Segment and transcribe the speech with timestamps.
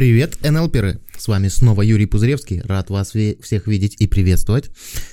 [0.00, 0.98] Привет, НЛперы!
[1.18, 2.62] С вами снова Юрий Пузыревский.
[2.62, 4.70] Рад вас всех видеть и приветствовать.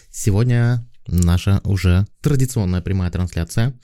[0.09, 3.77] Сегодня наша уже традиционная прямая трансляция.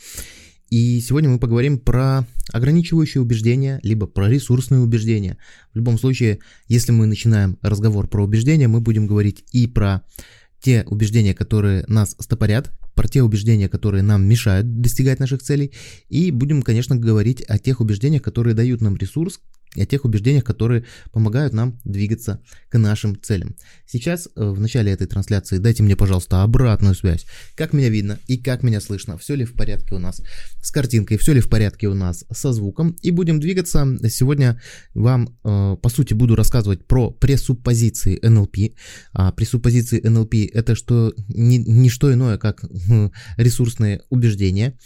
[0.70, 5.38] И сегодня мы поговорим про ограничивающие убеждения, либо про ресурсные убеждения.
[5.74, 6.40] В любом случае,
[6.70, 10.04] если мы начинаем разговор про убеждения, мы будем говорить и про
[10.62, 15.74] те убеждения, которые нас стопорят, про те убеждения, которые нам мешают достигать наших целей,
[16.08, 19.42] и будем, конечно, говорить о тех убеждениях, которые дают нам ресурс,
[19.76, 23.56] и о тех убеждениях, которые помогают нам двигаться к нашим целям.
[23.86, 27.26] Сейчас, э, в начале этой трансляции, дайте мне, пожалуйста, обратную связь.
[27.56, 30.22] Как меня видно и как меня слышно, все ли в порядке у нас
[30.62, 32.96] с картинкой, все ли в порядке у нас со звуком.
[33.02, 33.86] И будем двигаться.
[34.10, 34.62] Сегодня
[34.94, 38.58] вам, э, по сути, буду рассказывать про пресуппозиции НЛП.
[39.14, 42.64] А пресуппозиции НЛП это что, не, не что иное, как
[43.38, 44.78] ресурсные убеждения.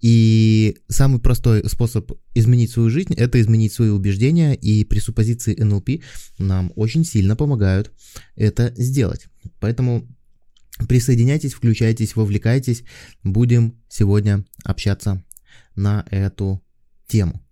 [0.00, 6.02] И самый простой способ изменить свою жизнь– это изменить свои убеждения, и пресуппозиции НЛП
[6.38, 7.92] нам очень сильно помогают
[8.34, 9.26] это сделать.
[9.58, 10.06] Поэтому
[10.88, 12.84] присоединяйтесь, включайтесь, вовлекайтесь.
[13.24, 15.24] Будем сегодня общаться
[15.74, 16.62] на эту
[17.06, 17.42] тему.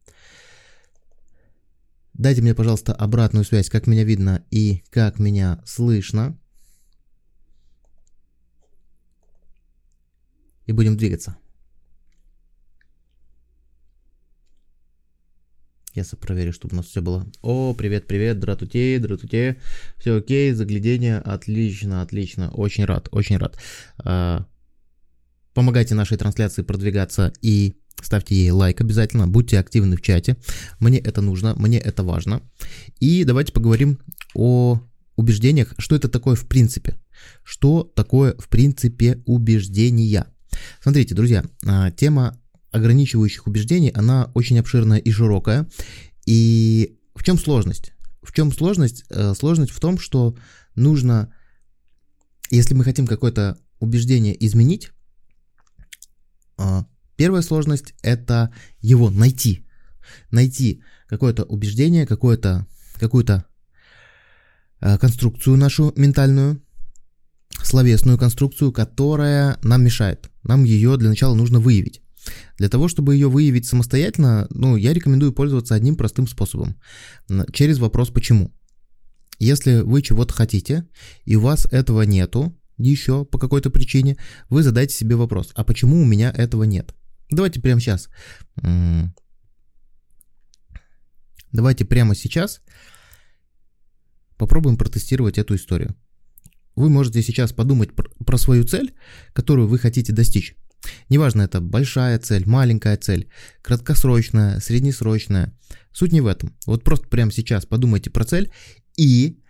[2.13, 6.39] Дайте мне, пожалуйста, обратную связь, как меня видно и как меня слышно.
[10.67, 11.37] И будем двигаться.
[15.95, 17.25] Я проверю, чтобы у нас все было.
[17.41, 19.61] О, привет, привет, дратуте, дратуте.
[19.97, 22.51] Все окей, заглядение, отлично, отлично.
[22.51, 23.57] Очень рад, очень рад.
[23.99, 24.45] А,
[25.55, 30.37] помогайте нашей трансляции продвигаться и ставьте ей лайк обязательно, будьте активны в чате.
[30.81, 32.43] Мне это нужно, мне это важно.
[32.99, 34.01] И давайте поговорим
[34.35, 34.81] о
[35.15, 36.97] убеждениях, что это такое в принципе.
[37.45, 40.27] Что такое в принципе убеждения?
[40.83, 42.37] Смотрите, друзья, а, тема
[42.75, 45.69] ограничивающих убеждений, она очень обширная и широкая.
[46.27, 47.93] И в чем сложность?
[48.21, 49.05] В чем сложность?
[49.11, 50.37] Э, сложность в том, что
[50.75, 51.33] нужно,
[52.51, 54.91] если мы хотим какое-то убеждение изменить,
[56.59, 56.83] э,
[57.17, 59.65] первая сложность это его найти.
[60.33, 62.67] Найти какое-то убеждение, какое-то,
[62.99, 63.45] какую-то
[64.81, 66.61] э, конструкцию нашу ментальную,
[67.63, 70.29] словесную конструкцию, которая нам мешает.
[70.43, 72.04] Нам ее для начала нужно выявить.
[72.57, 76.77] Для того, чтобы ее выявить самостоятельно, ну, я рекомендую пользоваться одним простым способом.
[77.53, 78.53] Через вопрос «почему?».
[79.39, 80.87] Если вы чего-то хотите,
[81.25, 84.17] и у вас этого нету, еще по какой-то причине,
[84.49, 86.95] вы задайте себе вопрос, а почему у меня этого нет?
[87.31, 88.09] Давайте прямо сейчас.
[91.53, 92.61] Давайте прямо сейчас
[94.37, 95.97] попробуем протестировать эту историю.
[96.77, 98.95] Вы можете сейчас подумать про свою цель,
[99.33, 100.57] которую вы хотите достичь.
[101.09, 103.29] Неважно, это большая цель, маленькая цель,
[103.63, 105.53] краткосрочная, среднесрочная.
[105.93, 106.55] Суть не в этом.
[106.67, 108.51] Вот просто прямо сейчас подумайте про цель
[108.97, 109.41] и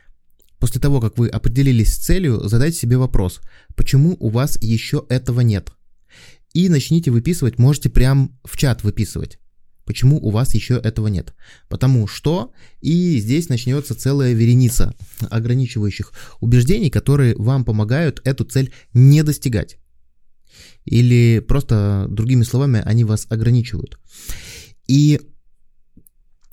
[0.58, 3.40] после того, как вы определились с целью, задайте себе вопрос,
[3.76, 5.72] почему у вас еще этого нет.
[6.52, 9.38] И начните выписывать, можете прям в чат выписывать.
[9.84, 11.34] Почему у вас еще этого нет?
[11.68, 14.94] Потому что, и здесь начнется целая вереница
[15.28, 19.76] ограничивающих убеждений, которые вам помогают эту цель не достигать
[20.84, 23.98] или просто, другими словами, они вас ограничивают.
[24.86, 25.20] И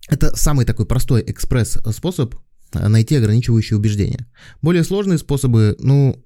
[0.07, 2.35] это самый такой простой экспресс-способ
[2.73, 4.27] найти ограничивающие убеждения.
[4.61, 6.23] Более сложные способы, ну,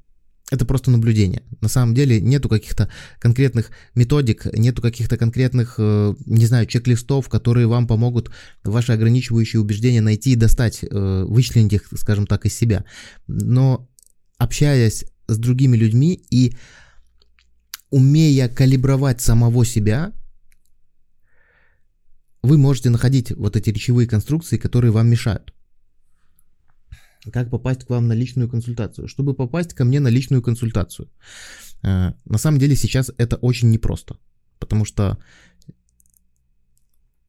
[0.52, 1.42] это просто наблюдение.
[1.62, 2.90] На самом деле нету каких-то
[3.20, 8.30] конкретных методик, нету каких-то конкретных, э, не знаю, чек-листов, которые вам помогут
[8.64, 12.86] ваши ограничивающие убеждения найти и достать, э, вычленить их, скажем так, из себя.
[13.26, 13.90] Но
[14.38, 16.56] общаясь с другими людьми и
[17.96, 20.12] умея калибровать самого себя,
[22.44, 25.54] вы можете находить вот эти речевые конструкции, которые вам мешают.
[27.32, 29.08] Как попасть к вам на личную консультацию?
[29.08, 31.08] Чтобы попасть ко мне на личную консультацию,
[31.84, 34.18] э, на самом деле сейчас это очень непросто,
[34.60, 35.18] потому что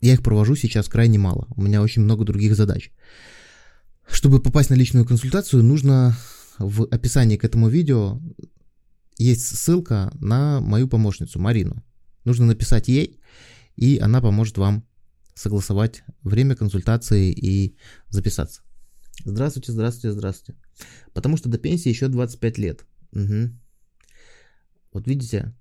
[0.00, 1.47] я их провожу сейчас крайне мало.
[1.56, 2.91] У меня очень много других задач.
[4.10, 6.16] Чтобы попасть на личную консультацию, нужно
[6.59, 8.21] в описании к этому видео
[9.18, 11.83] есть ссылка на мою помощницу Марину.
[12.24, 13.21] Нужно написать ей,
[13.77, 14.86] и она поможет вам
[15.34, 17.77] согласовать время консультации и
[18.09, 18.63] записаться.
[19.24, 20.60] Здравствуйте, здравствуйте, здравствуйте.
[21.15, 22.86] Потому что до пенсии еще 25 лет.
[23.13, 23.51] Угу.
[24.92, 25.54] Вот видите,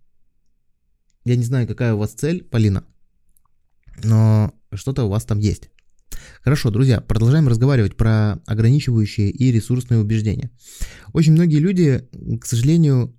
[1.23, 2.85] я не знаю, какая у вас цель, Полина,
[4.03, 5.69] но что-то у вас там есть.
[6.41, 10.51] Хорошо, друзья, продолжаем разговаривать про ограничивающие и ресурсные убеждения.
[11.13, 12.07] Очень многие люди,
[12.39, 13.17] к сожалению,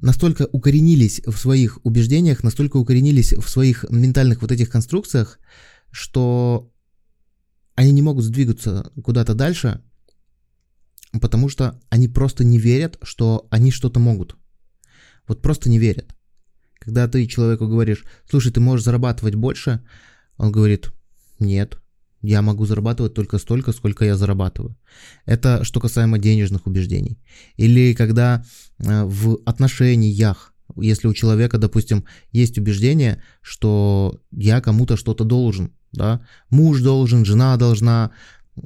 [0.00, 5.38] настолько укоренились в своих убеждениях, настолько укоренились в своих ментальных вот этих конструкциях,
[5.90, 6.72] что
[7.74, 9.82] они не могут сдвигаться куда-то дальше,
[11.20, 14.36] потому что они просто не верят, что они что-то могут.
[15.28, 16.14] Вот просто не верят.
[16.78, 19.84] Когда ты человеку говоришь, слушай, ты можешь зарабатывать больше,
[20.36, 20.90] он говорит,
[21.38, 21.81] нет,
[22.22, 24.76] я могу зарабатывать только столько, сколько я зарабатываю.
[25.26, 27.18] Это что касаемо денежных убеждений.
[27.56, 28.44] Или когда
[28.78, 36.24] э, в отношениях, если у человека, допустим, есть убеждение, что я кому-то что-то должен, да,
[36.48, 38.12] муж должен, жена должна,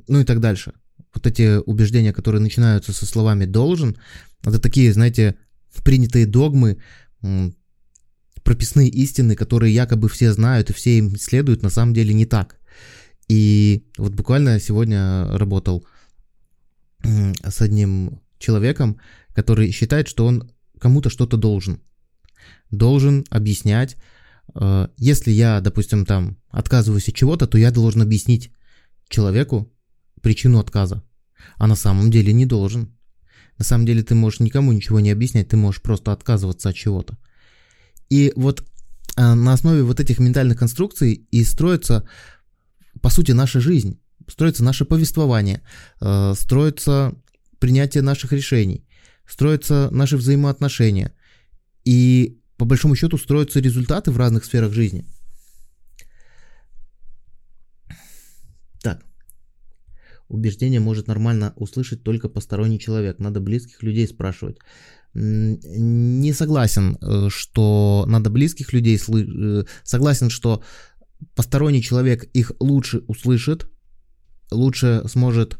[0.06, 0.72] ну и так дальше.
[1.14, 3.96] Вот эти убеждения, которые начинаются со словами «должен»,
[4.44, 5.36] это такие, знаете,
[5.82, 6.78] принятые догмы,
[8.42, 12.56] прописные истины, которые якобы все знают и все им следуют, на самом деле не так.
[13.28, 15.86] И вот буквально сегодня работал
[17.02, 18.98] с одним человеком,
[19.34, 21.80] который считает, что он кому-то что-то должен.
[22.70, 23.96] Должен объяснять.
[24.54, 28.52] Э, если я, допустим, там отказываюсь от чего-то, то я должен объяснить
[29.08, 29.72] человеку
[30.20, 31.02] причину отказа.
[31.56, 32.96] А на самом деле не должен.
[33.58, 37.16] На самом деле ты можешь никому ничего не объяснять, ты можешь просто отказываться от чего-то.
[38.10, 38.64] И вот
[39.16, 42.06] а, на основе вот этих ментальных конструкций и строится,
[43.06, 45.60] по сути, наша жизнь, строится наше повествование,
[46.00, 47.14] э, строится
[47.60, 48.84] принятие наших решений,
[49.28, 51.12] строятся наши взаимоотношения.
[51.84, 55.04] И по большому счету строятся результаты в разных сферах жизни.
[58.82, 59.04] Так.
[60.26, 63.20] Убеждение может нормально услышать только посторонний человек.
[63.20, 64.58] Надо близких людей спрашивать
[65.18, 69.34] не согласен, э, что надо близких людей слышать.
[69.34, 70.62] Э, согласен, что
[71.34, 73.70] посторонний человек их лучше услышит,
[74.50, 75.58] лучше сможет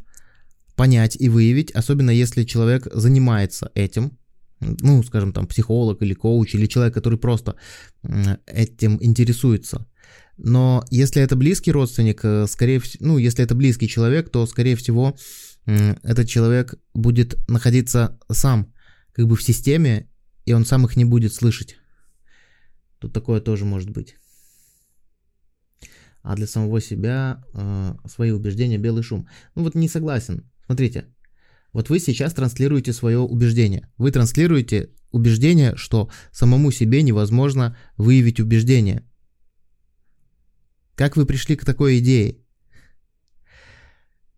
[0.77, 4.19] понять и выявить, особенно если человек занимается этим,
[4.61, 7.57] ну, скажем, там, психолог или коуч, или человек, который просто
[8.47, 9.87] этим интересуется.
[10.39, 14.77] Но если это близкий родственник, э, скорее всего, ну, если это близкий человек, то, скорее
[14.77, 15.17] всего,
[15.67, 18.73] этот человек будет находиться сам
[19.13, 20.09] как бы в системе,
[20.45, 21.77] и он сам их не будет слышать.
[22.99, 24.17] Тут такое тоже может быть.
[26.27, 29.29] А для самого себя э, свои убеждения белый шум.
[29.55, 30.51] Ну вот не согласен.
[30.65, 31.05] Смотрите,
[31.73, 33.89] вот вы сейчас транслируете свое убеждение.
[33.97, 39.05] Вы транслируете убеждение, что самому себе невозможно выявить убеждение.
[40.97, 42.39] Как вы пришли к такой идее?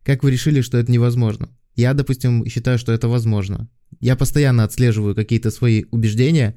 [0.02, 1.49] Как вы решили, что это невозможно?
[1.75, 3.70] Я, допустим, считаю, что это возможно.
[3.99, 6.55] Я постоянно отслеживаю какие-то свои убеждения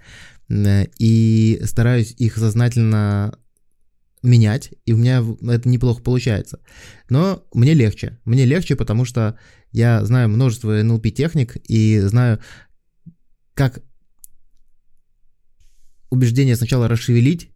[0.49, 3.37] э, и стараюсь их сознательно
[4.23, 6.59] менять, и у меня это неплохо получается.
[7.09, 8.19] Но мне легче.
[8.25, 9.37] Мне легче, потому что
[9.71, 12.39] я знаю множество NLP-техник и знаю,
[13.53, 13.81] как
[16.09, 17.51] убеждение сначала расшевелить,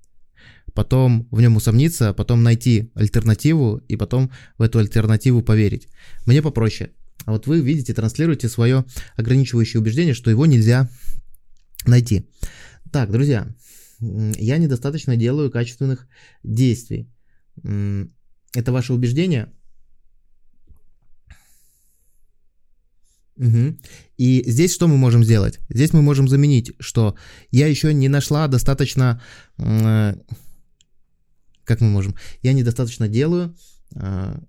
[0.73, 5.87] потом в нем усомниться, потом найти альтернативу и потом в эту альтернативу поверить.
[6.25, 6.91] Мне попроще.
[7.25, 8.85] А вот вы видите, транслируете свое
[9.15, 10.89] ограничивающее убеждение, что его нельзя
[11.85, 12.29] найти.
[12.91, 13.47] Так, друзья,
[13.99, 16.07] я недостаточно делаю качественных
[16.43, 17.09] действий.
[17.63, 19.51] Это ваше убеждение?
[23.37, 23.77] Угу.
[24.17, 25.59] И здесь что мы можем сделать?
[25.69, 27.15] Здесь мы можем заменить, что
[27.51, 29.21] я еще не нашла достаточно...
[29.57, 30.15] Э,
[31.65, 32.15] как мы можем?
[32.41, 33.55] Я недостаточно делаю...
[33.93, 34.39] Э,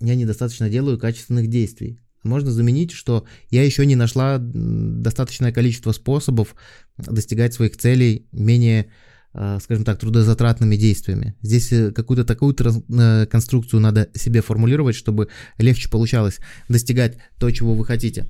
[0.00, 6.54] я недостаточно делаю качественных действий можно заменить, что я еще не нашла достаточное количество способов
[6.96, 8.86] достигать своих целей менее,
[9.34, 11.34] э, скажем так, трудозатратными действиями.
[11.42, 15.28] Здесь э, какую-то такую э, конструкцию надо себе формулировать, чтобы
[15.58, 16.38] легче получалось
[16.68, 18.26] достигать то, чего вы хотите.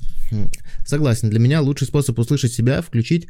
[0.86, 3.28] Согласен, для меня лучший способ услышать себя, включить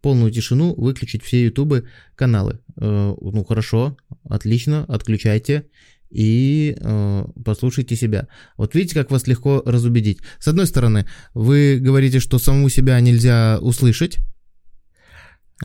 [0.00, 2.58] полную тишину, выключить все ютубы каналы.
[2.76, 5.66] Ну хорошо, отлично, отключайте
[6.12, 8.28] и э, послушайте себя.
[8.56, 10.18] Вот видите, как вас легко разубедить.
[10.38, 14.18] С одной стороны, вы говорите, что саму себя нельзя услышать,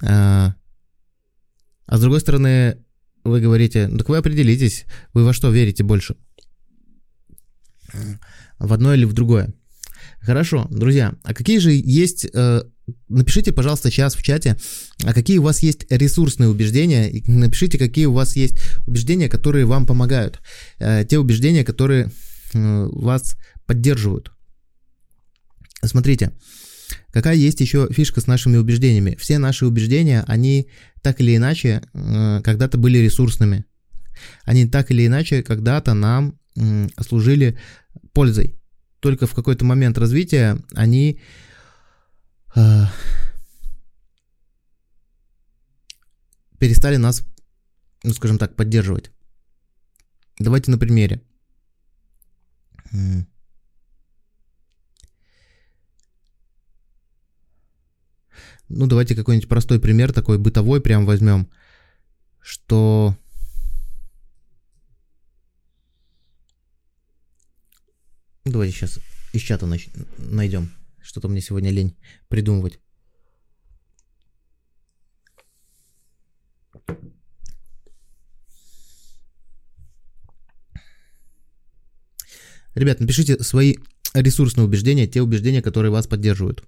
[0.01, 0.05] э,
[1.87, 2.83] а с другой стороны,
[3.23, 6.15] вы говорите, так вы определитесь, вы во что верите больше.
[8.59, 9.53] В одно или в другое.
[10.19, 12.63] Хорошо, друзья, а какие же есть э,
[13.09, 14.55] Напишите, пожалуйста, сейчас в чате,
[15.03, 19.65] а какие у вас есть ресурсные убеждения, и напишите, какие у вас есть убеждения, которые
[19.65, 20.39] вам помогают,
[20.79, 22.11] э, те убеждения, которые
[22.53, 24.31] э, вас поддерживают.
[25.83, 26.31] Смотрите,
[27.11, 29.17] какая есть еще фишка с нашими убеждениями.
[29.19, 30.69] Все наши убеждения, они
[31.01, 33.65] так или иначе э, когда-то были ресурсными.
[34.43, 36.39] Они так или иначе когда-то нам
[37.07, 37.59] служили
[38.13, 38.57] пользой.
[38.99, 41.19] Только в какой-то момент развития они
[46.59, 47.23] перестали нас,
[48.03, 49.11] ну скажем так, поддерживать.
[50.39, 51.21] Давайте на примере.
[58.69, 61.49] Ну, давайте какой-нибудь простой пример, такой бытовой прям возьмем,
[62.41, 63.15] что...
[68.43, 68.99] Ну, давайте сейчас
[69.33, 69.67] из чата
[70.17, 70.69] найдем.
[71.07, 71.95] Что-то мне сегодня лень
[72.27, 72.79] придумывать.
[82.75, 83.75] Ребят, напишите свои
[84.13, 86.67] ресурсные убеждения, те убеждения, которые вас поддерживают.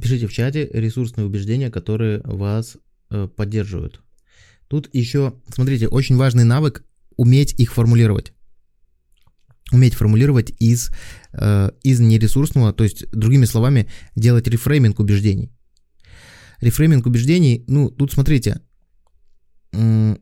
[0.00, 2.78] Напишите в чате ресурсные убеждения, которые вас
[3.10, 4.00] э, поддерживают.
[4.66, 8.32] Тут еще, смотрите, очень важный навык уметь их формулировать.
[9.72, 10.90] Уметь формулировать из,
[11.34, 15.52] э, из нересурсного, то есть, другими словами, делать рефрейминг убеждений.
[16.62, 18.62] Рефрейминг убеждений, ну, тут смотрите,
[19.72, 20.16] э,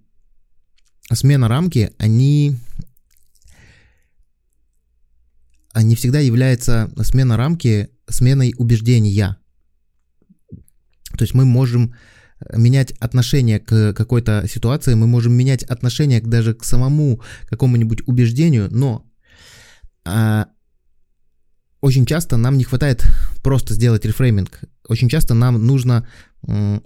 [1.12, 2.56] смена рамки, они,
[5.72, 9.38] они всегда является смена рамки сменой убеждения.
[11.18, 11.94] То есть мы можем
[12.40, 17.20] э, менять отношение к какой-то ситуации, мы можем менять отношение даже к самому
[17.50, 19.04] какому-нибудь убеждению, но
[20.04, 20.46] а,
[21.80, 23.04] очень часто нам не хватает
[23.42, 24.60] просто сделать рефрейминг.
[24.88, 26.08] Очень часто нам нужно
[26.46, 26.82] м,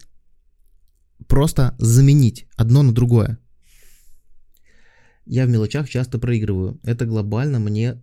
[1.28, 3.38] просто заменить одно на другое.
[5.24, 6.80] Я в мелочах часто проигрываю.
[6.82, 8.02] Это глобально мне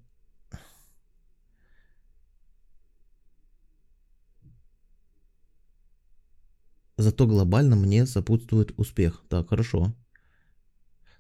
[7.00, 9.24] Зато глобально мне сопутствует успех.
[9.30, 9.96] Так, хорошо.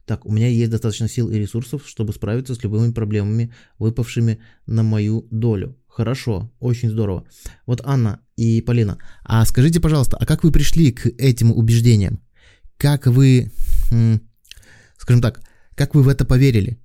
[0.03, 4.83] Так, у меня есть достаточно сил и ресурсов, чтобы справиться с любыми проблемами, выпавшими на
[4.83, 5.77] мою долю.
[5.87, 7.23] Хорошо, очень здорово.
[7.65, 12.19] Вот Анна и Полина, а скажите, пожалуйста, а как вы пришли к этим убеждениям?
[12.77, 13.49] Как вы,
[14.97, 15.39] скажем так,
[15.75, 16.77] как вы в это поверили?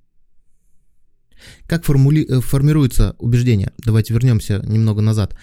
[1.67, 2.25] Как формули...
[2.29, 3.73] Э, формируется убеждение?
[3.83, 5.35] Давайте вернемся немного назад.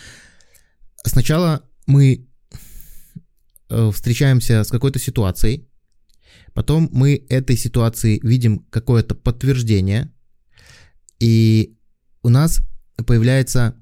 [1.05, 2.32] Сначала мы
[3.93, 5.69] встречаемся с какой-то ситуацией,
[6.55, 10.13] потом мы этой ситуации видим какое-то подтверждение,
[11.19, 11.77] и
[12.23, 12.61] у нас
[13.07, 13.77] появляется,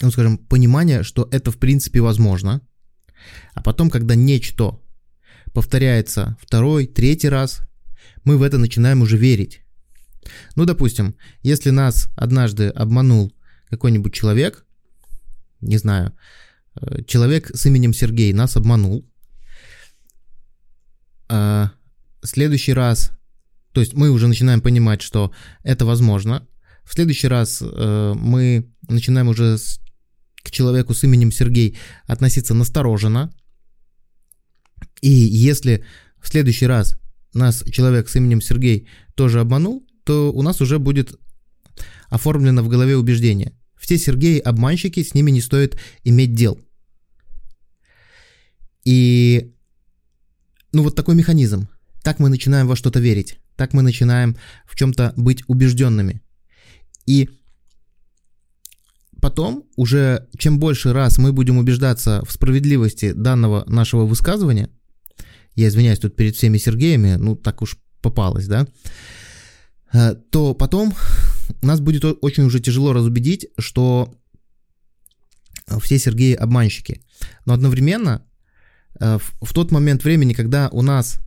[0.00, 2.60] ну скажем, понимание, что это в принципе возможно,
[3.54, 4.80] а потом, когда нечто
[5.52, 7.62] повторяется второй, третий раз,
[8.24, 9.62] мы в это начинаем уже верить.
[10.54, 13.32] Ну, допустим, если нас однажды обманул
[13.68, 14.64] какой-нибудь человек,
[15.60, 16.49] не знаю, Э,
[17.06, 19.08] человек с именем Сергей нас обманул.
[21.28, 21.72] А
[22.22, 23.12] следующий раз,
[23.72, 26.46] то есть мы уже начинаем понимать, что это возможно.
[26.84, 29.56] В следующий раз э, мы начинаем уже
[30.42, 33.32] к человеку с именем Сергей относиться настороженно.
[35.02, 35.84] И если
[36.20, 36.96] в следующий раз
[37.32, 41.14] нас человек с именем Сергей тоже обманул, то у нас уже будет
[42.08, 43.56] оформлено в голове убеждение.
[43.90, 46.60] Все Сергеи обманщики, с ними не стоит иметь дел.
[48.84, 49.52] И
[50.72, 51.68] ну вот такой механизм.
[52.04, 53.40] Так мы начинаем во что-то верить.
[53.56, 56.22] Так мы начинаем в чем-то быть убежденными.
[57.06, 57.30] И
[59.20, 64.70] потом, уже чем больше раз мы будем убеждаться в справедливости данного нашего высказывания,
[65.56, 68.68] я извиняюсь тут перед всеми Сергеями, ну так уж попалось, да,
[69.92, 70.94] э, то потом
[71.62, 74.14] нас будет очень уже тяжело разубедить, что
[75.80, 77.02] все Сергеи обманщики.
[77.46, 78.24] Но одновременно
[78.98, 81.20] э, в тот момент времени, когда у нас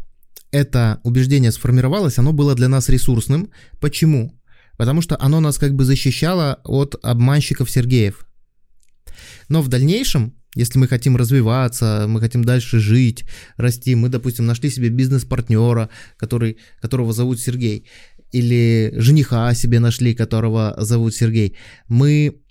[0.52, 3.50] это убеждение сформировалось, оно было для нас ресурсным.
[3.80, 4.40] Почему?
[4.78, 8.28] Потому что оно нас как бы защищало от обманщиков Сергеев.
[9.50, 13.26] Но в дальнейшем, если мы хотим развиваться, мы хотим дальше жить,
[13.58, 17.88] расти, мы, допустим, нашли себе бизнес-партнера, который, которого зовут Сергей,
[18.34, 21.56] или жениха себе нашли, которого зовут Сергей,
[21.88, 22.42] мы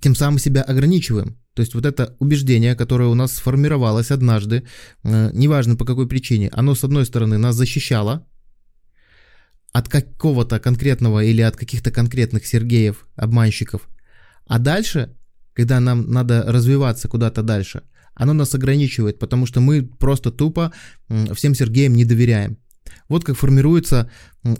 [0.00, 1.38] тем самым себя ограничиваем.
[1.54, 4.62] То есть вот это убеждение, которое у нас сформировалось однажды,
[5.04, 8.26] э, неважно по какой причине, оно с одной стороны нас защищало
[9.72, 13.88] от какого-то конкретного или от каких-то конкретных Сергеев, обманщиков,
[14.46, 15.16] а дальше,
[15.54, 17.82] когда нам надо развиваться куда-то дальше,
[18.14, 20.72] оно нас ограничивает, потому что мы просто тупо
[21.34, 22.58] всем Сергеям не доверяем.
[23.08, 24.10] Вот как формируется,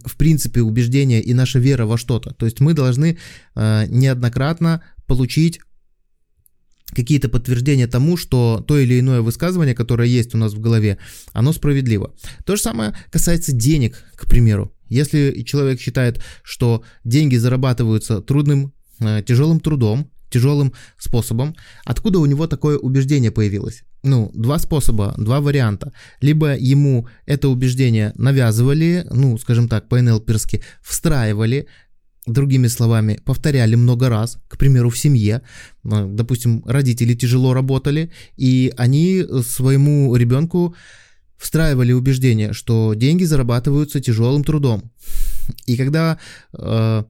[0.04, 2.34] в принципе, убеждение и наша вера во что-то.
[2.34, 3.18] То есть мы должны
[3.54, 5.60] э, неоднократно получить
[6.94, 10.98] какие-то подтверждения тому, что то или иное высказывание, которое есть у нас в голове,
[11.32, 12.14] оно справедливо.
[12.44, 14.72] То же самое касается денег, к примеру.
[14.88, 22.46] Если человек считает, что деньги зарабатываются трудным, э, тяжелым трудом, тяжелым способом, откуда у него
[22.46, 23.82] такое убеждение появилось?
[24.06, 25.92] Ну, два способа, два варианта.
[26.20, 31.66] Либо ему это убеждение навязывали, ну, скажем так, по-НЛПерски, встраивали,
[32.26, 35.42] Другими словами, повторяли много раз, к примеру, в семье,
[35.84, 40.74] э, допустим, родители тяжело работали, и они своему ребенку
[41.38, 44.90] встраивали убеждение, что деньги зарабатываются тяжелым трудом.
[45.66, 46.18] И когда
[46.52, 47.04] э,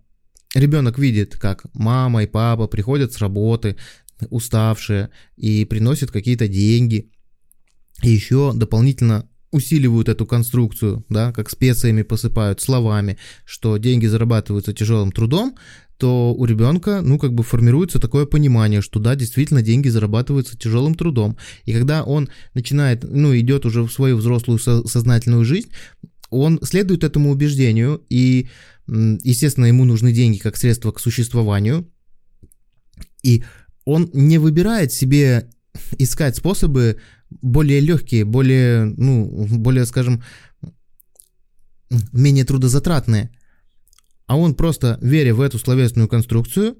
[0.54, 3.76] ребенок видит, как мама и папа приходят с работы,
[4.30, 7.10] уставшие, и приносят какие-то деньги,
[8.02, 15.12] и еще дополнительно усиливают эту конструкцию, да, как специями посыпают словами, что деньги зарабатываются тяжелым
[15.12, 15.56] трудом,
[15.98, 20.94] то у ребенка, ну, как бы формируется такое понимание, что да, действительно деньги зарабатываются тяжелым
[20.94, 21.38] трудом.
[21.64, 25.70] И когда он начинает, ну, идет уже в свою взрослую со- сознательную жизнь,
[26.28, 28.48] он следует этому убеждению, и,
[28.86, 31.90] естественно, ему нужны деньги как средство к существованию,
[33.22, 33.44] и
[33.86, 35.48] он не выбирает себе
[35.98, 36.98] искать способы
[37.30, 40.22] более легкие, более, ну, более, скажем,
[42.12, 43.30] менее трудозатратные.
[44.26, 46.76] А он просто, веря в эту словесную конструкцию,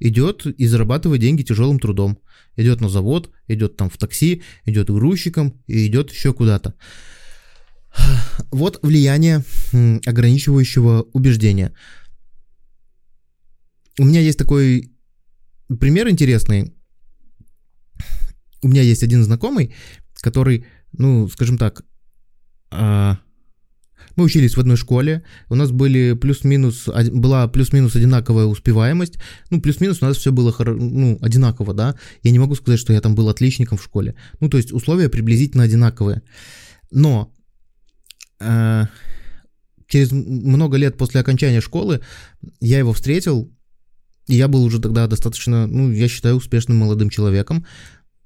[0.00, 2.18] идет и зарабатывает деньги тяжелым трудом.
[2.56, 6.74] Идет на завод, идет там в такси, идет грузчиком и идет еще куда-то.
[8.50, 9.44] Вот влияние
[10.04, 11.72] ограничивающего убеждения.
[14.00, 14.92] У меня есть такой
[15.76, 16.74] пример интересный.
[18.62, 19.74] У меня есть один знакомый,
[20.20, 21.84] который, ну, скажем так,
[22.70, 23.18] а,
[24.16, 29.18] мы учились в одной школе, у нас были плюс-минус, была плюс-минус одинаковая успеваемость,
[29.50, 33.00] ну, плюс-минус у нас все было ну, одинаково, да, я не могу сказать, что я
[33.00, 36.22] там был отличником в школе, ну, то есть условия приблизительно одинаковые,
[36.90, 37.32] но
[38.40, 38.86] э,
[39.86, 42.00] через много лет после окончания школы
[42.60, 43.52] я его встретил,
[44.28, 47.64] я был уже тогда достаточно, ну, я считаю, успешным молодым человеком,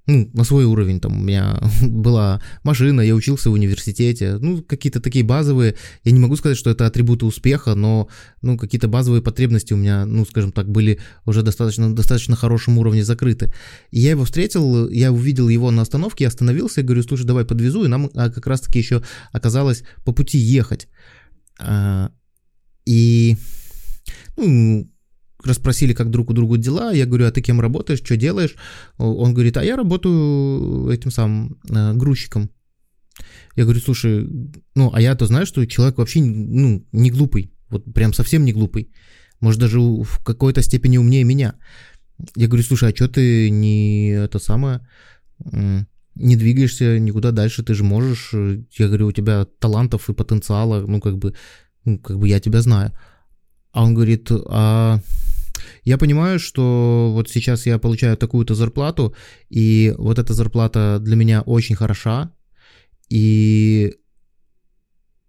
[0.07, 5.01] ну, на свой уровень, там у меня была машина, я учился в университете, ну, какие-то
[5.01, 8.09] такие базовые, я не могу сказать, что это атрибуты успеха, но,
[8.43, 13.05] ну, какие-то базовые потребности у меня, ну, скажем так, были уже достаточно, достаточно хорошем уровне
[13.05, 13.53] закрыты.
[13.93, 17.45] И я его встретил, я увидел его на остановке, я остановился, я говорю, слушай, давай
[17.45, 20.89] подвезу, и нам а, как раз-таки еще оказалось по пути ехать.
[21.61, 22.11] А,
[22.87, 23.37] и,
[24.37, 24.92] ну,
[25.45, 26.93] расспросили, как друг у друга дела.
[26.93, 28.57] Я говорю, а ты кем работаешь, что делаешь?
[28.99, 32.51] Он говорит, а я работаю этим самым э, грузчиком.
[33.57, 34.29] Я говорю, слушай,
[34.75, 37.53] ну, а я-то знаю, что человек вообще, ну, не глупый.
[37.69, 38.91] Вот прям совсем не глупый.
[39.41, 41.55] Может, даже в какой-то степени умнее меня.
[42.37, 44.87] Я говорю, слушай, а что ты не это самое,
[46.15, 48.33] не двигаешься никуда дальше, ты же можешь.
[48.79, 51.35] Я говорю, у тебя талантов и потенциала, ну, как бы,
[51.85, 52.93] ну, как бы я тебя знаю.
[53.73, 55.01] А он говорит, а
[55.85, 59.15] я понимаю, что вот сейчас я получаю такую-то зарплату,
[59.51, 62.33] и вот эта зарплата для меня очень хороша,
[63.09, 63.95] и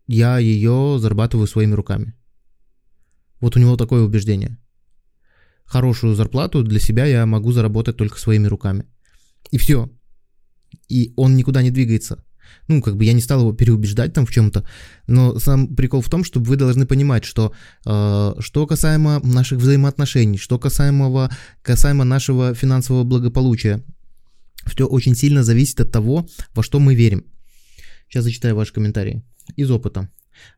[0.07, 2.13] я ее зарабатываю своими руками.
[3.39, 4.57] Вот у него такое убеждение.
[5.65, 8.85] Хорошую зарплату для себя я могу заработать только своими руками.
[9.51, 9.89] И все.
[10.87, 12.23] И он никуда не двигается.
[12.67, 14.65] Ну, как бы я не стал его переубеждать там в чем-то,
[15.07, 17.53] но сам прикол в том, чтобы вы должны понимать, что
[17.85, 21.29] э, что касаемо наших взаимоотношений, что касаемо,
[21.61, 23.83] касаемо нашего финансового благополучия,
[24.65, 27.25] все очень сильно зависит от того, во что мы верим.
[28.07, 29.23] Сейчас зачитаю ваши комментарии
[29.57, 30.09] из опыта.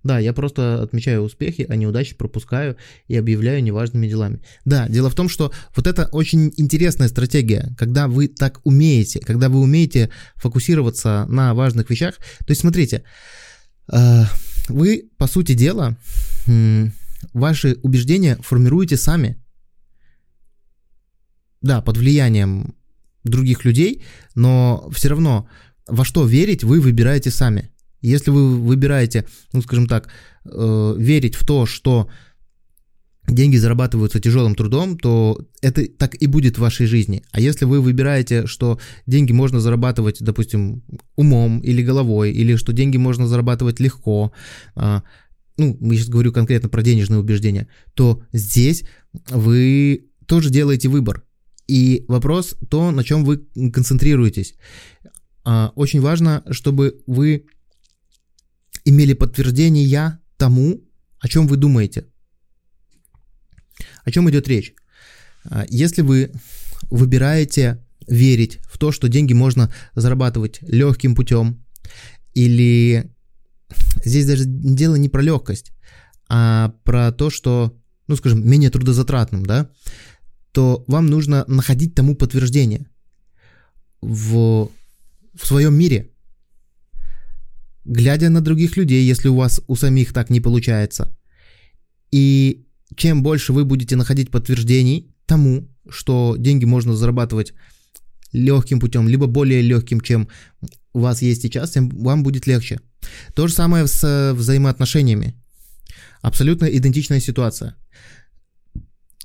[0.04, 4.42] Да, я просто отмечаю успехи, а неудачи пропускаю и объявляю неважными делами.
[4.66, 9.50] Да, дело в том, что вот это очень интересная стратегия, когда вы так умеете, когда
[9.50, 12.16] вы умеете фокусироваться на важных вещах.
[12.16, 13.04] То есть, смотрите,
[13.92, 14.24] э,
[14.70, 15.98] вы, по сути дела,
[17.34, 19.42] ваши убеждения формируете сами.
[21.62, 22.76] Да, под влиянием
[23.24, 24.04] других людей,
[24.36, 25.50] но все равно
[25.88, 27.72] во что верить вы выбираете сами.
[28.02, 30.10] Если вы выбираете, ну, скажем так,
[30.46, 32.10] э, верить в то, что
[33.28, 37.24] деньги зарабатываются тяжелым трудом, то это так и будет в вашей жизни.
[37.32, 40.84] А если вы выбираете, что деньги можно зарабатывать, допустим,
[41.16, 44.32] умом или головой, или что деньги можно зарабатывать легко,
[44.76, 45.02] э,
[45.58, 48.84] ну, я сейчас говорю конкретно про денежные убеждения, то здесь
[49.30, 51.24] вы тоже делаете выбор.
[51.68, 53.38] И вопрос то, на чем вы
[53.74, 54.56] концентрируетесь.
[55.46, 57.46] Э, очень важно, чтобы вы
[58.86, 60.82] имели подтверждение тому,
[61.19, 62.06] о чем вы думаете.
[64.04, 64.74] О чем идет речь?
[65.45, 66.32] А, если вы
[66.89, 71.65] выбираете верить в то, что деньги можно зарабатывать легким путем,
[72.34, 73.12] или
[74.04, 75.71] здесь даже дело не про легкость,
[76.28, 79.69] а про то, что, ну, скажем, менее трудозатратным, да,
[80.52, 82.88] то вам нужно находить тому подтверждение
[84.02, 84.69] в,
[85.34, 86.12] в своем мире,
[87.86, 91.15] глядя на других людей, если у вас у самих так не получается.
[92.12, 97.54] И чем больше вы будете находить подтверждений тому, что деньги можно зарабатывать
[98.32, 100.28] легким путем, либо более легким, чем
[100.93, 102.80] у вас есть сейчас, тем вам будет легче.
[103.34, 105.36] То же самое с э, взаимоотношениями.
[106.21, 107.76] Абсолютно идентичная ситуация.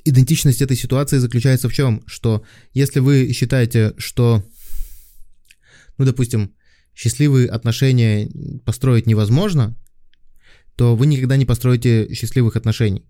[0.04, 2.02] Идентичность этой ситуации заключается в чем?
[2.06, 2.44] Что
[2.74, 4.44] если вы считаете, что,
[5.98, 6.52] ну, допустим,
[6.94, 8.28] счастливые отношения
[8.64, 9.76] построить невозможно,
[10.76, 13.04] то вы никогда не построите счастливых отношений.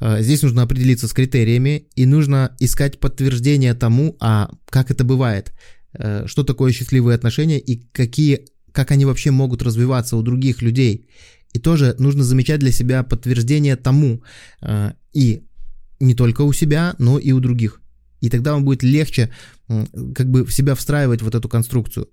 [0.00, 5.52] Э, здесь нужно определиться с критериями и нужно искать подтверждение тому, а как это бывает,
[5.92, 11.08] э, что такое счастливые отношения и какие, как они вообще могут развиваться у других людей.
[11.52, 14.22] И тоже нужно замечать для себя подтверждение тому
[14.60, 15.42] э, и
[16.00, 17.80] не только у себя, но и у других.
[18.20, 19.30] И тогда вам будет легче
[19.68, 22.08] как бы в себя встраивать вот эту конструкцию.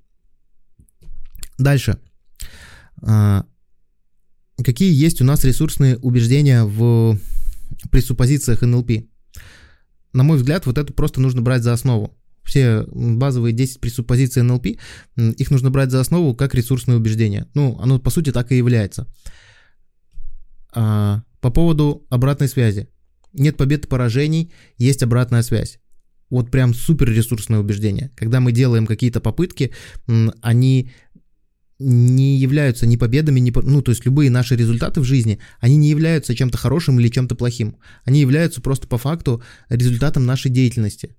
[1.57, 1.99] Дальше.
[3.01, 7.17] Какие есть у нас ресурсные убеждения в
[7.91, 8.91] пресуппозициях НЛП.
[10.13, 12.17] На мой взгляд, вот это просто нужно брать за основу.
[12.43, 14.67] Все базовые 10 пресуппозиций НЛП,
[15.15, 17.47] их нужно брать за основу как ресурсное убеждение.
[17.53, 19.07] Ну, оно по сути так и является.
[20.73, 22.89] А, по поводу обратной связи.
[23.31, 25.79] Нет побед и поражений, есть обратная связь.
[26.33, 28.09] Вот прям супер ресурсное убеждение.
[28.15, 29.71] Когда мы делаем какие-то попытки,
[30.41, 30.89] они
[31.77, 35.91] не являются ни победами, ни, ну, то есть любые наши результаты в жизни, они не
[35.91, 37.75] являются чем-то хорошим или чем-то плохим.
[38.03, 41.15] Они являются просто по факту результатом нашей деятельности.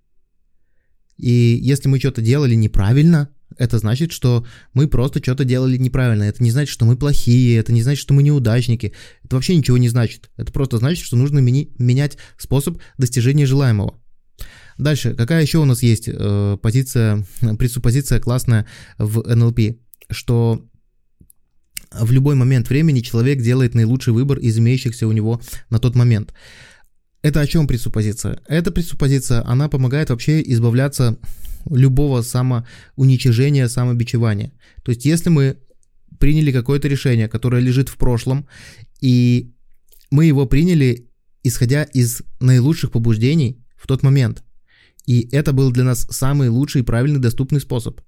[1.16, 6.24] И если мы что-то делали неправильно, это значит, что мы просто что-то делали неправильно.
[6.24, 8.94] Это не значит, что мы плохие, это не значит, что мы неудачники.
[9.22, 10.30] Это вообще ничего не значит.
[10.36, 14.00] Это просто значит, что нужно мени- менять способ достижения желаемого.
[14.78, 17.24] Дальше, какая еще у нас есть э, позиция,
[17.58, 18.66] пресуппозиция классная
[18.98, 19.60] в НЛП?
[20.10, 20.64] что
[21.92, 26.32] в любой момент времени человек делает наилучший выбор из имеющихся у него на тот момент.
[27.22, 28.40] Это о чем пресуппозиция?
[28.48, 31.18] Эта пресуппозиция, она помогает вообще избавляться
[31.70, 34.52] любого самоуничижения, самобичевания.
[34.82, 35.56] То есть если мы
[36.18, 38.46] приняли какое-то решение, которое лежит в прошлом,
[39.00, 39.52] и
[40.10, 41.08] мы его приняли,
[41.42, 44.44] исходя из наилучших побуждений в тот момент.
[45.06, 48.00] И это был для нас самый лучший и правильный доступный способ.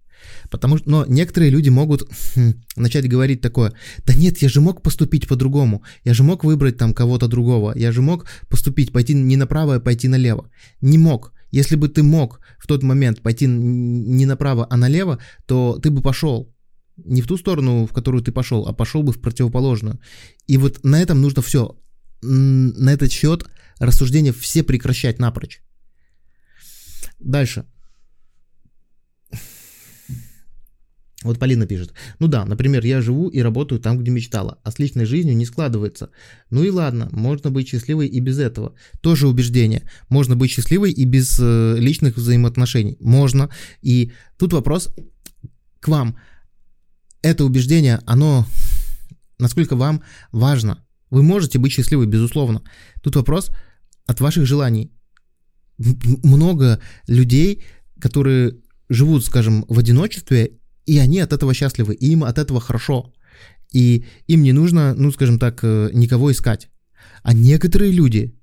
[0.50, 3.72] Потому что, но некоторые люди могут хм, начать говорить такое,
[4.06, 7.92] да нет, я же мог поступить по-другому, я же мог выбрать там кого-то другого, я
[7.92, 10.50] же мог поступить, пойти не направо, а пойти налево.
[10.80, 11.32] Не мог.
[11.50, 16.02] Если бы ты мог в тот момент пойти не направо, а налево, то ты бы
[16.02, 16.52] пошел
[16.96, 20.00] не в ту сторону, в которую ты пошел, а пошел бы в противоположную.
[20.46, 21.76] И вот на этом нужно все,
[22.22, 23.46] на этот счет
[23.78, 25.60] рассуждения все прекращать напрочь.
[27.18, 27.64] Дальше.
[31.22, 31.92] Вот Полина пишет.
[32.20, 35.44] Ну да, например, я живу и работаю там, где мечтала, а с личной жизнью не
[35.44, 36.10] складывается.
[36.50, 38.74] Ну и ладно, можно быть счастливой и без этого.
[39.00, 39.82] Тоже убеждение.
[40.08, 42.96] Можно быть счастливой и без э, личных взаимоотношений.
[43.00, 43.50] Можно.
[43.82, 44.94] И тут вопрос
[45.80, 46.16] к вам.
[47.22, 48.46] Это убеждение, оно
[49.38, 50.02] насколько вам
[50.32, 50.84] важно.
[51.10, 52.62] Вы можете быть счастливы, безусловно.
[53.02, 53.50] Тут вопрос
[54.06, 54.92] от ваших желаний.
[55.78, 57.62] Много людей,
[58.00, 58.56] которые
[58.88, 63.12] живут, скажем, в одиночестве и они от этого счастливы, и им от этого хорошо.
[63.72, 66.68] И им не нужно, ну, скажем так, э, никого искать.
[67.22, 68.34] А некоторые люди,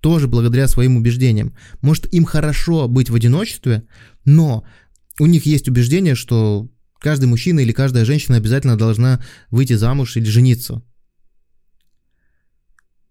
[0.00, 3.86] тоже благодаря своим убеждениям, может, им хорошо быть в одиночестве,
[4.24, 4.64] но
[5.20, 10.24] у них есть убеждение, что каждый мужчина или каждая женщина обязательно должна выйти замуж или
[10.24, 10.82] жениться.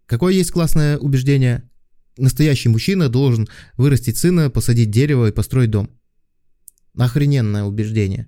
[0.07, 1.69] Какое есть классное убеждение?
[2.17, 3.47] Настоящий мужчина должен
[3.77, 5.89] вырастить сына, посадить дерево и построить дом.
[6.97, 8.27] Охрененное убеждение.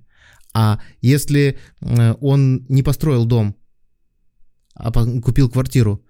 [0.53, 3.55] А если э, он не построил дом,
[4.73, 6.03] а купил квартиру,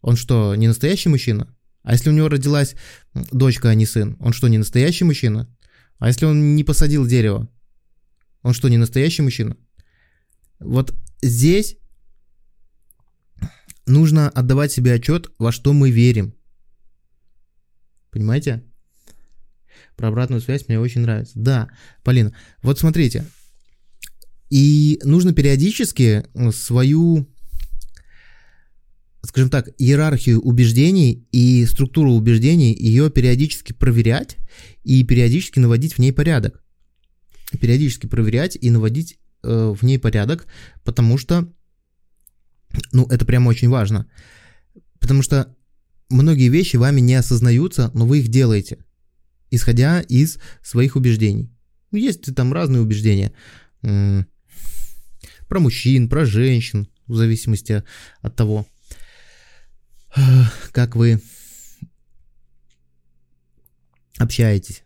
[0.00, 1.54] он что, не настоящий мужчина?
[1.82, 2.74] А если у него родилась
[3.14, 5.48] дочка, а не сын, он что, не настоящий мужчина?
[5.98, 7.48] А если он не посадил дерево,
[8.42, 9.56] он что, не настоящий мужчина?
[10.58, 11.76] Вот здесь
[13.86, 16.34] нужно отдавать себе отчет, во что мы верим.
[18.12, 18.62] Понимаете?
[19.96, 21.32] Про обратную связь мне очень нравится.
[21.34, 21.68] Да,
[22.04, 23.24] Полина, вот смотрите,
[24.50, 27.26] и нужно периодически свою
[29.24, 34.36] скажем так, иерархию убеждений и структуру убеждений, ее периодически проверять
[34.82, 36.62] и периодически наводить в ней порядок.
[37.60, 40.46] Периодически проверять и наводить э, в ней порядок,
[40.84, 41.52] потому что,
[42.92, 44.06] ну, это прямо очень важно.
[44.98, 45.54] Потому что
[46.12, 48.78] многие вещи вами не осознаются, но вы их делаете,
[49.50, 51.50] исходя из своих убеждений.
[51.90, 53.32] Ну, есть там разные убеждения.
[53.80, 54.26] Про
[55.60, 57.82] мужчин, про женщин, в зависимости
[58.20, 58.66] от того,
[60.72, 61.20] как вы
[64.18, 64.84] общаетесь.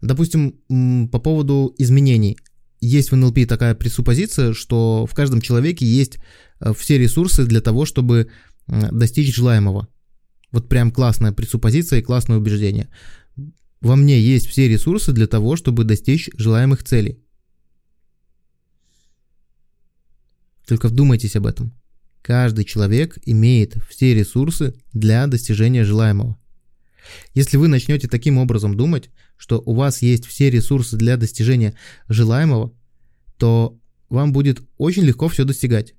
[0.00, 2.36] Допустим, по поводу изменений.
[2.80, 6.18] Есть в НЛП такая пресуппозиция, что в каждом человеке есть
[6.60, 8.30] э, все ресурсы для того, чтобы
[8.68, 9.88] достичь желаемого.
[10.50, 12.88] Вот прям классная пресуппозиция и классное убеждение.
[13.80, 17.22] Во мне есть все ресурсы для того, чтобы достичь желаемых целей.
[20.66, 21.72] Только вдумайтесь об этом.
[22.22, 26.38] Каждый человек имеет все ресурсы для достижения желаемого.
[27.34, 31.74] Если вы начнете таким образом думать, что у вас есть все ресурсы для достижения
[32.08, 32.74] желаемого,
[33.38, 33.78] то
[34.10, 35.94] вам будет очень легко все достигать.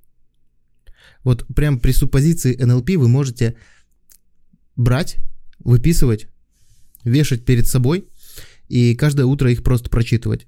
[1.24, 3.56] Вот прям при суппозиции НЛП вы можете
[4.80, 5.18] брать,
[5.60, 6.28] выписывать,
[7.04, 8.08] вешать перед собой
[8.70, 10.48] и каждое утро их просто прочитывать.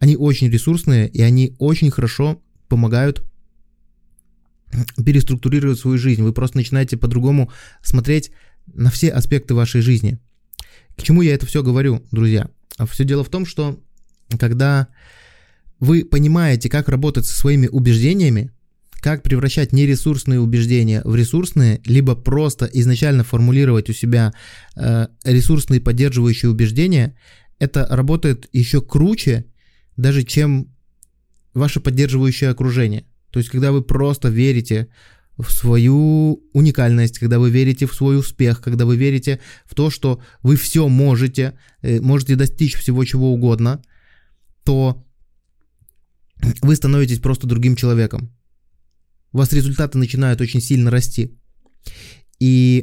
[0.00, 3.24] Они очень ресурсные и они очень хорошо помогают
[4.96, 6.22] переструктурировать свою жизнь.
[6.22, 7.50] Вы просто начинаете по-другому
[7.82, 8.32] смотреть
[8.66, 10.18] на все аспекты вашей жизни.
[10.96, 12.50] К чему я это все говорю, друзья?
[12.90, 13.80] Все дело в том, что
[14.38, 14.88] когда
[15.78, 18.50] вы понимаете, как работать со своими убеждениями,
[19.00, 24.32] как превращать нересурсные убеждения в ресурсные, либо просто изначально формулировать у себя
[24.76, 27.16] э, ресурсные поддерживающие убеждения,
[27.58, 29.44] это работает еще круче,
[29.96, 30.68] даже чем
[31.54, 33.04] ваше поддерживающее окружение.
[33.30, 34.88] То есть, когда вы просто верите
[35.36, 40.20] в свою уникальность, когда вы верите в свой успех, когда вы верите в то, что
[40.42, 43.80] вы все можете, э, можете достичь всего чего угодно,
[44.64, 45.04] то
[46.62, 48.32] вы становитесь просто другим человеком.
[49.32, 51.38] У вас результаты начинают очень сильно расти.
[52.38, 52.82] И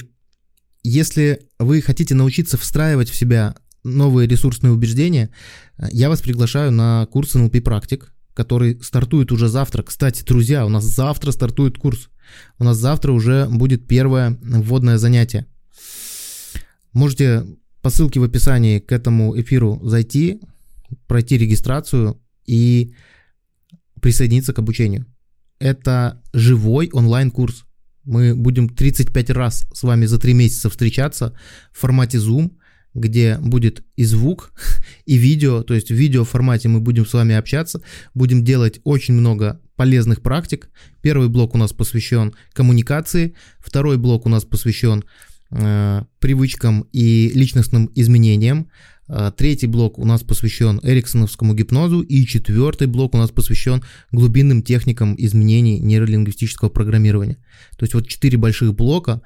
[0.84, 5.30] если вы хотите научиться встраивать в себя новые ресурсные убеждения,
[5.92, 9.84] я вас приглашаю на курс NLP практик, который стартует уже завтра.
[9.84, 12.10] Кстати, друзья, у нас завтра стартует курс.
[12.60, 15.46] У нас завтра уже будет первое вводное занятие.
[16.94, 17.46] Можете
[17.82, 20.42] по ссылке в описании к этому эфиру зайти,
[21.08, 22.94] пройти регистрацию и
[24.02, 25.06] присоединиться к обучению.
[25.66, 27.66] Это живой онлайн-курс.
[28.04, 31.34] Мы будем 35 раз с вами за 3 месяца встречаться
[31.72, 32.52] в формате Zoom–
[32.96, 34.54] где будет и звук,
[35.06, 37.82] и видео, то есть в видео формате мы будем с вами общаться,
[38.14, 40.70] будем делать очень много полезных практик.
[41.02, 45.04] Первый блок у нас посвящен коммуникации, второй блок у нас посвящен
[45.52, 48.70] э, привычкам и личностным изменениям,
[49.38, 55.16] третий блок у нас посвящен эриксоновскому гипнозу, и четвертый блок у нас посвящен глубинным техникам
[55.18, 57.38] изменений нейролингвистического программирования.
[57.78, 59.22] То есть вот четыре больших блока,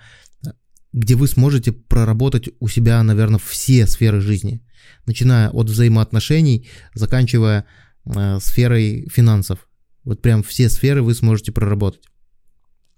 [0.91, 4.61] где вы сможете проработать у себя, наверное, все сферы жизни,
[5.05, 7.65] начиная от взаимоотношений, заканчивая
[8.05, 9.69] э, сферой финансов.
[10.03, 12.01] Вот прям все сферы вы сможете проработать.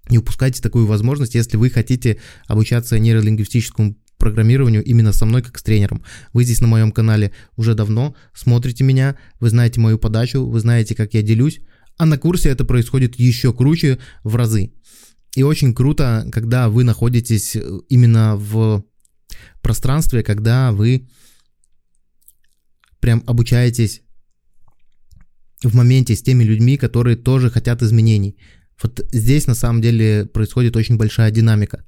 [0.08, 5.64] Не упускайте такую возможность, если вы хотите обучаться нейролингвистическому программированию именно со мной как с
[5.64, 6.04] тренером.
[6.32, 10.94] Вы здесь на моем канале уже давно, смотрите меня, вы знаете мою подачу, вы знаете,
[10.94, 11.60] как я делюсь,
[11.98, 14.74] а на курсе это происходит еще круче в разы.
[15.34, 18.84] И очень круто, когда вы находитесь э, именно в
[19.60, 21.08] пространстве, когда вы
[23.00, 24.02] прям обучаетесь
[25.64, 28.36] в моменте с теми людьми, которые тоже хотят изменений.
[28.80, 31.84] Вот здесь на самом деле происходит очень большая динамика.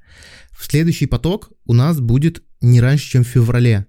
[0.52, 3.86] В следующий поток у нас будет не раньше, чем в феврале.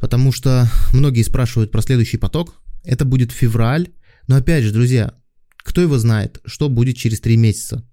[0.00, 2.60] Потому что многие спрашивают про следующий поток.
[2.84, 3.88] Это будет февраль.
[4.28, 5.14] Но опять же, друзья,
[5.58, 7.84] кто его знает, что будет через три месяца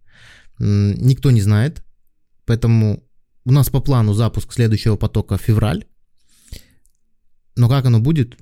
[0.60, 1.84] никто не знает.
[2.46, 3.04] Поэтому
[3.46, 5.86] у нас по плану запуск следующего потока февраль.
[7.56, 8.38] Но как оно будет,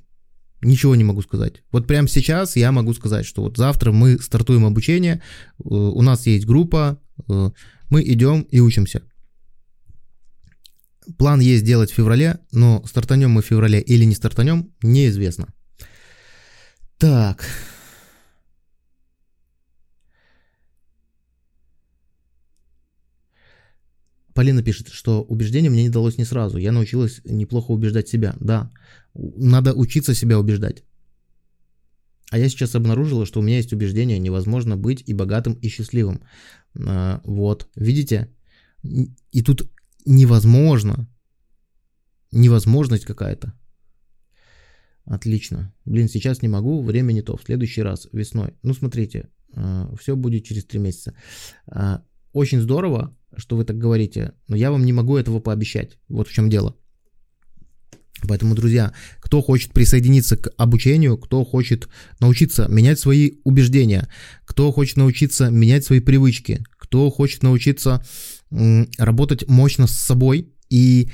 [0.61, 1.63] ничего не могу сказать.
[1.71, 6.25] Вот прямо сейчас я могу сказать, что вот завтра мы стартуем обучение, э, у нас
[6.27, 7.49] есть группа, э,
[7.89, 9.03] мы идем и учимся.
[11.17, 15.47] План есть делать в феврале, но стартанем мы в феврале или не стартанем, неизвестно.
[16.97, 17.43] Так,
[24.41, 26.57] Полина пишет, что убеждение мне не далось не сразу.
[26.57, 28.33] Я научилась неплохо убеждать себя.
[28.39, 28.71] Да,
[29.13, 30.83] надо учиться себя убеждать.
[32.31, 36.21] А я сейчас обнаружила, что у меня есть убеждение, невозможно быть и богатым, и счастливым.
[36.75, 38.29] А, вот, видите?
[39.31, 39.61] И тут
[40.07, 41.07] невозможно.
[42.31, 43.53] Невозможность какая-то.
[45.05, 45.71] Отлично.
[45.85, 47.37] Блин, сейчас не могу, время не то.
[47.37, 48.53] В следующий раз, весной.
[48.63, 51.13] Ну, смотрите, а, все будет через три месяца.
[51.67, 52.01] А,
[52.33, 55.97] очень здорово, что вы так говорите, но я вам не могу этого пообещать.
[56.09, 56.75] Вот в чем дело.
[58.27, 61.89] Поэтому, друзья, кто хочет присоединиться к обучению, кто хочет
[62.19, 64.07] научиться менять свои убеждения,
[64.45, 68.05] кто хочет научиться менять свои привычки, кто хочет научиться
[68.97, 71.09] работать мощно с собой и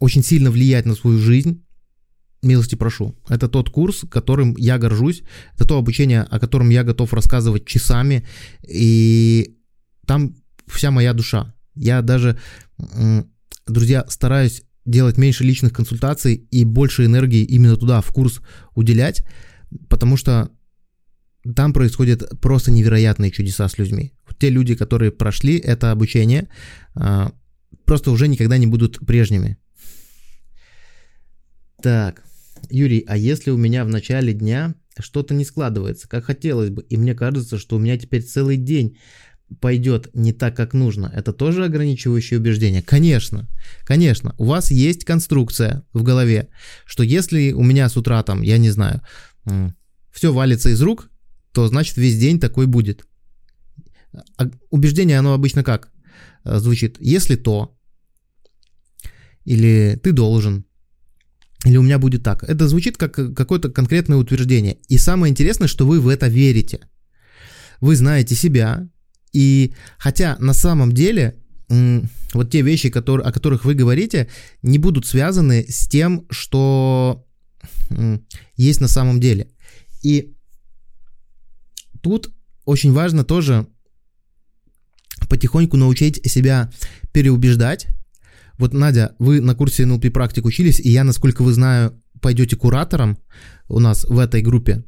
[0.00, 1.64] очень сильно влиять на свою жизнь,
[2.42, 3.16] милости прошу.
[3.28, 5.22] Это тот курс, которым я горжусь,
[5.54, 8.26] это то обучение, о котором я готов рассказывать часами,
[8.66, 9.56] и
[10.06, 10.36] там
[10.66, 11.54] вся моя душа.
[11.74, 12.38] Я даже,
[13.66, 18.40] друзья, стараюсь делать меньше личных консультаций и больше энергии именно туда, в курс
[18.74, 19.24] уделять,
[19.88, 20.50] потому что
[21.54, 24.12] там происходят просто невероятные чудеса с людьми.
[24.38, 26.48] Те люди, которые прошли это обучение,
[26.94, 27.32] а,
[27.84, 29.58] просто уже никогда не будут прежними.
[31.82, 32.22] Так,
[32.70, 36.96] Юрий, а если у меня в начале дня что-то не складывается, как хотелось бы, и
[36.96, 38.96] мне кажется, что у меня теперь целый день
[39.60, 42.82] пойдет не так, как нужно, это тоже ограничивающее убеждение?
[42.82, 43.48] Конечно,
[43.84, 44.34] конечно.
[44.38, 46.48] У вас есть конструкция в голове,
[46.86, 49.00] что если у меня с утра там, я не знаю,
[50.12, 51.10] все валится из рук,
[51.52, 53.06] то значит весь день такой будет.
[54.36, 55.90] А убеждение, оно обычно как
[56.44, 56.96] э, звучит?
[57.00, 57.76] Если то,
[59.44, 60.64] или ты должен,
[61.64, 62.44] или у меня будет так.
[62.44, 64.78] Это звучит как какое-то конкретное утверждение.
[64.88, 66.80] И самое интересное, что вы в это верите.
[67.80, 68.88] Вы знаете себя,
[69.34, 71.36] и хотя на самом деле
[72.32, 74.28] вот те вещи, которые, о которых вы говорите,
[74.62, 77.26] не будут связаны с тем, что
[78.56, 79.48] есть на самом деле.
[80.02, 80.34] И
[82.00, 82.32] тут
[82.64, 83.66] очень важно тоже
[85.28, 86.70] потихоньку научить себя
[87.12, 87.88] переубеждать.
[88.58, 93.18] Вот, Надя, вы на курсе NLP практик учились, и я, насколько вы знаю, пойдете куратором
[93.68, 94.84] у нас в этой группе.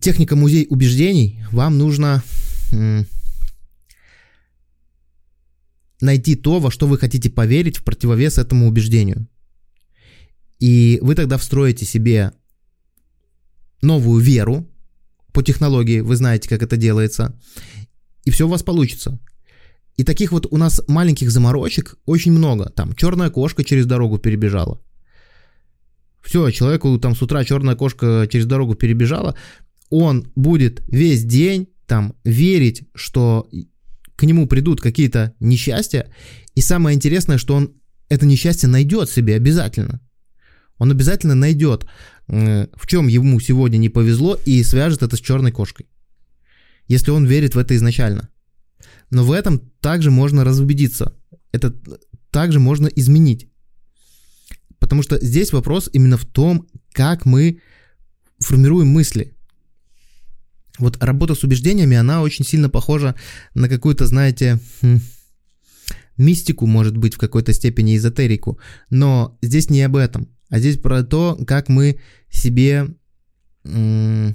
[0.00, 1.42] Техника музей убеждений.
[1.52, 2.22] Вам нужно
[6.00, 9.26] найти то, во что вы хотите поверить в противовес этому убеждению.
[10.58, 12.32] И вы тогда встроите себе
[13.82, 14.68] новую веру
[15.32, 17.38] по технологии, вы знаете, как это делается,
[18.24, 19.18] и все у вас получится.
[19.96, 22.70] И таких вот у нас маленьких заморочек очень много.
[22.70, 24.80] Там черная кошка через дорогу перебежала.
[26.22, 29.34] Все, человеку там с утра черная кошка через дорогу перебежала,
[29.88, 33.48] он будет весь день там верить, что
[34.20, 36.12] к нему придут какие-то несчастья,
[36.54, 37.72] и самое интересное, что он
[38.10, 39.98] это несчастье найдет себе обязательно.
[40.76, 41.86] Он обязательно найдет,
[42.26, 45.86] в чем ему сегодня не повезло, и свяжет это с черной кошкой.
[46.86, 48.28] Если он верит в это изначально.
[49.08, 51.16] Но в этом также можно разубедиться.
[51.50, 51.74] Это
[52.30, 53.48] также можно изменить.
[54.80, 57.62] Потому что здесь вопрос именно в том, как мы
[58.38, 59.34] формируем мысли.
[60.80, 63.14] Вот работа с убеждениями, она очень сильно похожа
[63.54, 64.98] на какую-то, знаете, хм,
[66.16, 68.58] мистику, может быть, в какой-то степени эзотерику.
[68.88, 72.88] Но здесь не об этом, а здесь про то, как мы себе...
[73.62, 74.34] на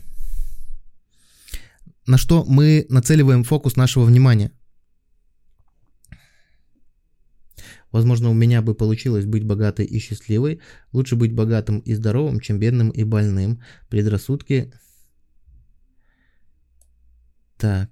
[2.18, 4.52] что мы нацеливаем фокус нашего внимания.
[7.92, 10.60] Возможно, у меня бы получилось быть богатой и счастливой.
[10.92, 13.62] Лучше быть богатым и здоровым, чем бедным и больным.
[13.90, 14.74] Предрассудки
[17.58, 17.90] так.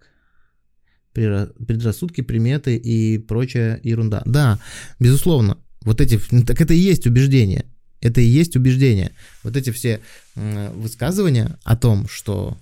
[1.13, 4.23] Предрассудки, приметы и прочая ерунда.
[4.26, 4.60] Да,
[4.99, 5.60] безусловно.
[5.82, 7.65] Вот эти, так это и есть убеждение.
[8.02, 9.12] Это и есть убеждение.
[9.43, 10.02] Вот эти все
[10.36, 12.58] высказывания о том, что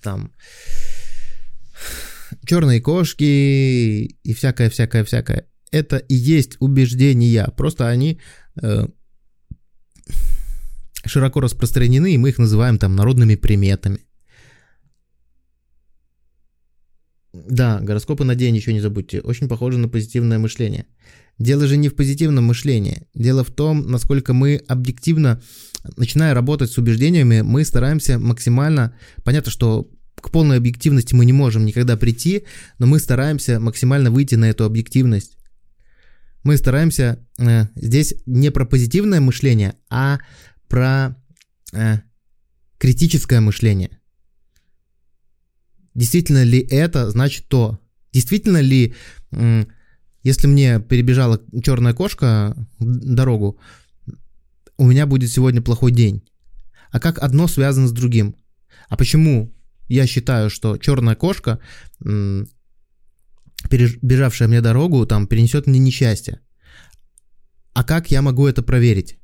[0.00, 0.32] там
[2.46, 5.46] черные кошки и всякое, всякое, всякое.
[5.70, 7.48] Это и есть убеждения.
[7.56, 8.20] Просто они
[8.62, 8.86] э,
[11.04, 14.00] широко распространены, и мы их называем там народными приметами.
[17.34, 19.20] Да, гороскопы на день еще не забудьте.
[19.20, 20.86] Очень похоже на позитивное мышление.
[21.36, 23.08] Дело же не в позитивном мышлении.
[23.12, 25.42] Дело в том, насколько мы объективно,
[25.96, 28.94] начиная работать с убеждениями, мы стараемся максимально...
[29.24, 32.44] Понятно, что к полной объективности мы не можем никогда прийти,
[32.78, 35.36] но мы стараемся максимально выйти на эту объективность.
[36.44, 40.20] Мы стараемся э, здесь не про позитивное мышление, а
[40.68, 41.16] про
[41.72, 41.96] э,
[42.78, 43.98] критическое мышление.
[45.94, 47.78] Действительно ли это значит то?
[48.12, 48.94] Действительно ли,
[50.22, 53.58] если мне перебежала черная кошка дорогу,
[54.76, 56.22] у меня будет сегодня плохой день?
[56.94, 58.36] а как одно связано с другим.
[58.88, 59.52] А почему
[59.88, 61.58] я считаю, что черная кошка,
[63.68, 66.40] перебежавшая мне дорогу, там, перенесет мне несчастье?
[67.72, 69.18] А как я могу это проверить?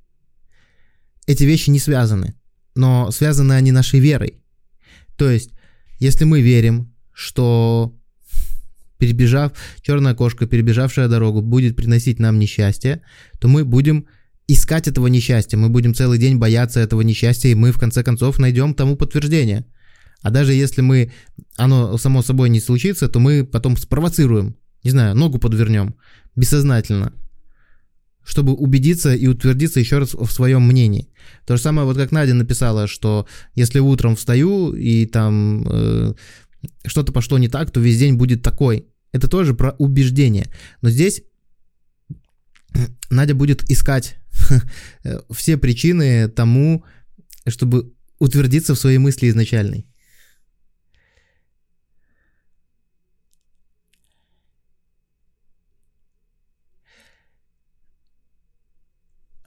[1.28, 2.34] Эти вещи не связаны,
[2.74, 4.42] но связаны они нашей верой.
[5.16, 5.52] То есть,
[6.00, 7.94] если мы верим, что
[8.98, 13.02] перебежав, черная кошка, перебежавшая дорогу, будет приносить нам несчастье,
[13.38, 14.06] то мы будем
[14.48, 18.38] искать этого несчастья, мы будем целый день бояться этого несчастья, и мы в конце концов
[18.38, 19.64] найдем тому подтверждение.
[20.22, 21.12] А даже если мы,
[21.56, 25.94] оно само собой не случится, то мы потом спровоцируем, не знаю, ногу подвернем,
[26.36, 27.12] бессознательно,
[28.30, 31.08] чтобы убедиться и утвердиться еще раз в своем мнении.
[31.46, 33.26] То же самое, вот как Надя написала, что
[33.56, 36.14] если утром встаю и там э,
[36.86, 38.86] что-то пошло не так, то весь день будет такой.
[39.10, 40.46] Это тоже про убеждение.
[40.80, 41.22] Но здесь
[43.10, 44.18] Надя будет искать
[45.32, 46.84] все причины тому,
[47.48, 49.86] чтобы утвердиться в своей мысли изначальной.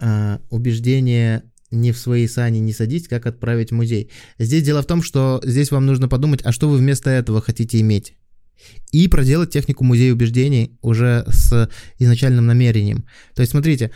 [0.05, 4.11] А, убеждение не в свои сани не садись, как отправить в музей.
[4.37, 7.79] Здесь дело в том, что здесь вам нужно подумать, а что вы вместо этого хотите
[7.79, 8.15] иметь.
[8.91, 13.05] И проделать технику музея убеждений уже с изначальным намерением.
[13.33, 13.91] То есть, смотрите,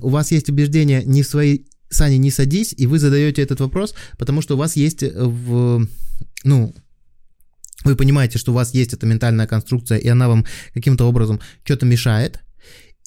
[0.00, 3.94] у вас есть убеждение не в свои сани не садись, и вы задаете этот вопрос,
[4.16, 5.86] потому что у вас есть в,
[6.44, 6.74] ну,
[7.84, 11.84] вы понимаете, что у вас есть эта ментальная конструкция, и она вам каким-то образом что-то
[11.84, 12.40] мешает,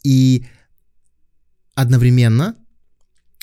[0.04, 0.46] и
[1.76, 2.56] одновременно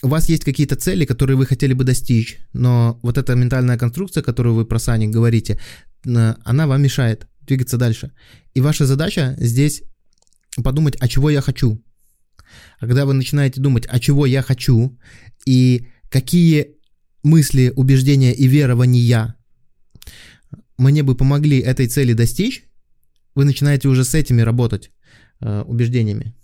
[0.02, 4.22] у вас есть какие-то цели, которые вы хотели бы достичь, но вот эта ментальная конструкция,
[4.22, 5.60] которую вы про Сани говорите,
[6.04, 8.12] она вам мешает двигаться дальше.
[8.54, 9.82] И ваша задача здесь
[10.64, 11.84] подумать, а чего я хочу.
[12.78, 14.98] А когда вы начинаете думать, а чего я хочу,
[15.46, 16.76] и какие
[17.22, 19.36] мысли, убеждения и верования
[20.78, 22.64] мне бы помогли этой цели достичь,
[23.34, 24.90] вы начинаете уже с этими работать
[25.40, 26.34] э, убеждениями.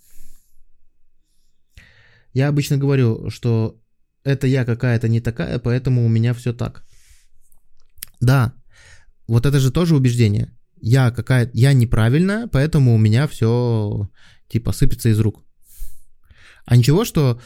[2.36, 3.80] Я обычно говорю, что
[4.22, 6.84] это я какая-то не такая, поэтому у меня все так.
[8.20, 8.52] Да,
[9.26, 10.52] вот это же тоже убеждение.
[10.82, 14.10] Я какая я неправильная, поэтому у меня все
[14.48, 15.46] типа сыпется из рук.
[16.66, 17.40] А ничего, что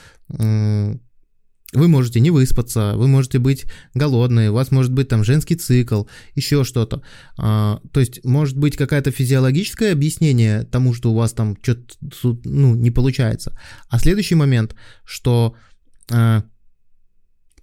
[1.73, 6.05] вы можете не выспаться, вы можете быть голодные, у вас может быть там женский цикл,
[6.35, 7.03] еще что-то.
[7.37, 12.75] А, то есть может быть какое-то физиологическое объяснение тому, что у вас там что-то ну,
[12.75, 13.59] не получается.
[13.89, 15.55] А следующий момент, что
[16.11, 16.43] а,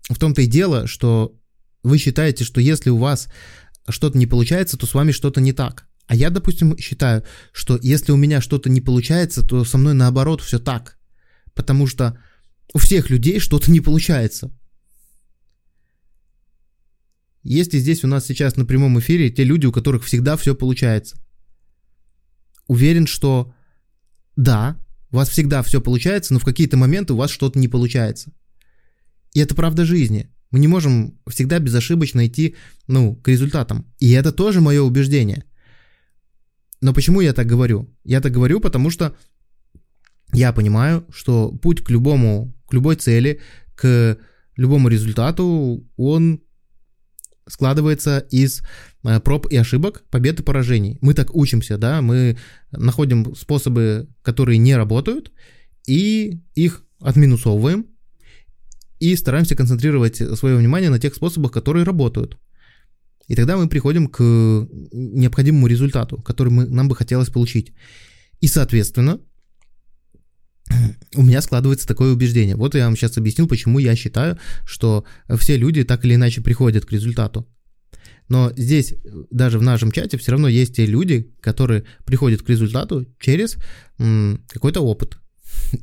[0.09, 1.35] в том-то и дело, что
[1.83, 3.27] вы считаете, что если у вас
[3.89, 5.87] что-то не получается, то с вами что-то не так.
[6.07, 10.41] А я, допустим, считаю, что если у меня что-то не получается, то со мной наоборот
[10.41, 10.97] все так.
[11.53, 12.17] Потому что
[12.73, 14.51] у всех людей что-то не получается.
[17.43, 21.17] Если здесь у нас сейчас на прямом эфире те люди, у которых всегда все получается.
[22.67, 23.53] Уверен, что
[24.35, 24.77] да,
[25.11, 28.33] у вас всегда все получается, но в какие-то моменты у вас что-то не получается.
[29.33, 30.29] И это правда жизни.
[30.51, 32.55] Мы не можем всегда безошибочно идти
[32.87, 33.85] ну, к результатам.
[33.99, 35.45] И это тоже мое убеждение.
[36.81, 37.89] Но почему я так говорю?
[38.03, 39.15] Я так говорю, потому что
[40.33, 43.39] я понимаю, что путь к любому к любой цели,
[43.75, 44.17] к
[44.55, 46.41] любому результату, он
[47.47, 48.61] складывается из
[49.03, 50.97] э, проб и ошибок, побед и поражений.
[51.01, 52.37] Мы так учимся, да, мы
[52.71, 55.31] находим способы, которые не работают,
[55.87, 57.85] и их отминусовываем,
[58.99, 62.37] и стараемся концентрировать свое внимание на тех способах, которые работают.
[63.27, 67.73] И тогда мы приходим к необходимому результату, который мы, нам бы хотелось получить.
[68.39, 69.19] И, соответственно,
[71.15, 72.55] у меня складывается такое убеждение.
[72.55, 75.05] Вот я вам сейчас объяснил, почему я считаю, что
[75.37, 77.47] все люди так или иначе приходят к результату.
[78.29, 78.93] Но здесь,
[79.31, 83.57] даже в нашем чате, все равно есть те люди, которые приходят к результату через
[83.99, 85.17] м, какой-то опыт.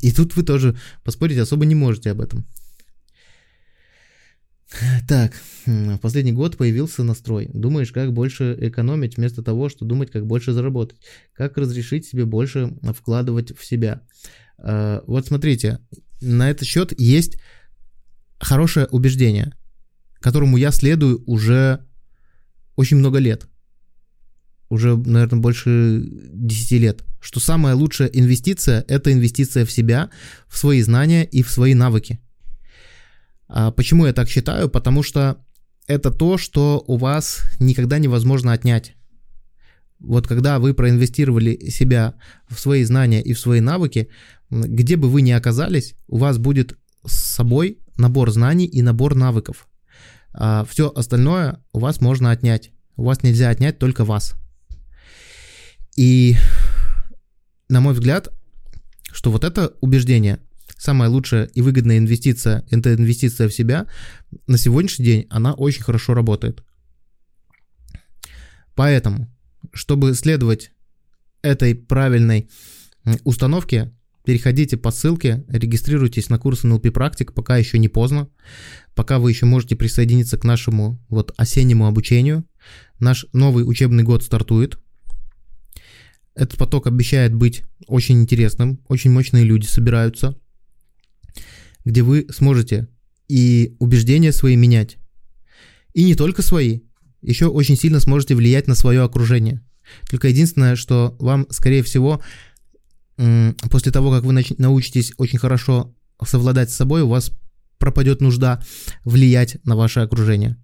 [0.02, 2.46] И тут вы тоже поспорить особо не можете об этом.
[5.08, 5.32] Так,
[5.66, 7.48] в последний год появился настрой.
[7.52, 10.98] Думаешь, как больше экономить, вместо того, что думать, как больше заработать.
[11.32, 14.02] Как разрешить себе больше вкладывать в себя.
[14.64, 15.78] Э, вот смотрите,
[16.20, 17.38] на этот счет есть
[18.40, 19.52] хорошее убеждение,
[20.20, 21.86] которому я следую уже
[22.76, 23.46] очень много лет.
[24.70, 27.04] Уже, наверное, больше 10 лет.
[27.20, 30.10] Что самая лучшая инвестиция– это инвестиция в себя,
[30.48, 32.20] в свои знания и в свои навыки.
[33.46, 34.68] А почему я так считаю?
[34.68, 35.44] Потому что
[35.86, 38.94] это то, что у вас никогда невозможно отнять.
[40.06, 42.14] Вот когда вы проинвестировали себя
[42.48, 44.08] в свои знания и в свои навыки,
[44.50, 49.68] где бы вы ни оказались, у вас будет с собой набор знаний и набор навыков.
[50.32, 52.72] А все остальное у вас можно отнять.
[52.96, 54.34] У вас нельзя отнять только вас.
[55.96, 56.36] И,
[57.68, 58.28] на мой взгляд,
[59.12, 60.40] что вот это убеждение,
[60.76, 63.86] самая лучшая и выгодная инвестиция, это инвестиция в себя,
[64.46, 66.64] на сегодняшний день она очень хорошо работает.
[68.74, 69.33] Поэтому,
[69.72, 70.72] чтобы следовать
[71.42, 72.48] этой правильной
[73.24, 73.92] установке,
[74.24, 78.28] переходите по ссылке, регистрируйтесь на курс NLP практик, пока еще не поздно,
[78.94, 82.44] пока вы еще можете присоединиться к нашему вот осеннему обучению.
[82.98, 84.78] Наш новый учебный год стартует.
[86.34, 90.36] Этот поток обещает быть очень интересным, очень мощные люди собираются,
[91.84, 92.88] где вы сможете
[93.28, 94.96] и убеждения свои менять,
[95.92, 96.80] и не только свои,
[97.24, 99.62] еще очень сильно сможете влиять на свое окружение.
[100.08, 102.22] Только единственное, что вам, скорее всего,
[103.16, 105.94] после того, как вы научитесь очень хорошо
[106.24, 107.32] совладать с собой, у вас
[107.78, 108.62] пропадет нужда
[109.04, 110.56] влиять на ваше окружение.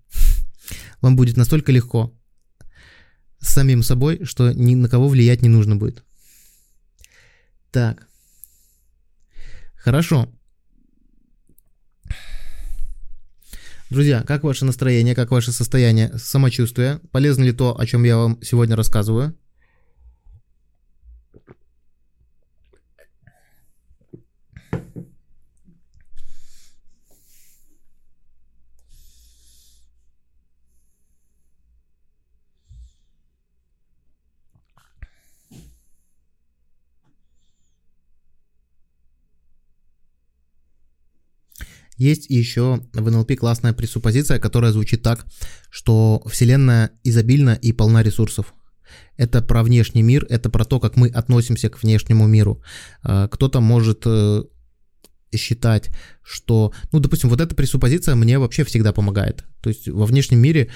[1.01, 2.17] Вам будет настолько легко
[3.41, 6.05] с самим собой, что ни на кого влиять не нужно будет.
[7.71, 8.07] Так.
[9.77, 10.33] Хорошо.
[13.91, 17.01] Друзья, как ваше настроение, как ваше состояние самочувствия?
[17.11, 19.34] Полезно ли то, о чем я вам сегодня рассказываю?
[42.01, 45.26] Есть еще в НЛП классная пресуппозиция, которая звучит так,
[45.68, 48.55] что Вселенная изобильна и полна ресурсов.
[49.18, 52.62] Это про внешний мир, это про то, как мы относимся к внешнему миру.
[53.03, 54.44] А, кто-то может э,
[55.36, 55.90] считать,
[56.22, 59.44] что, ну, допустим, вот эта пресуппозиция мне вообще всегда помогает.
[59.61, 60.70] То есть во внешнем мире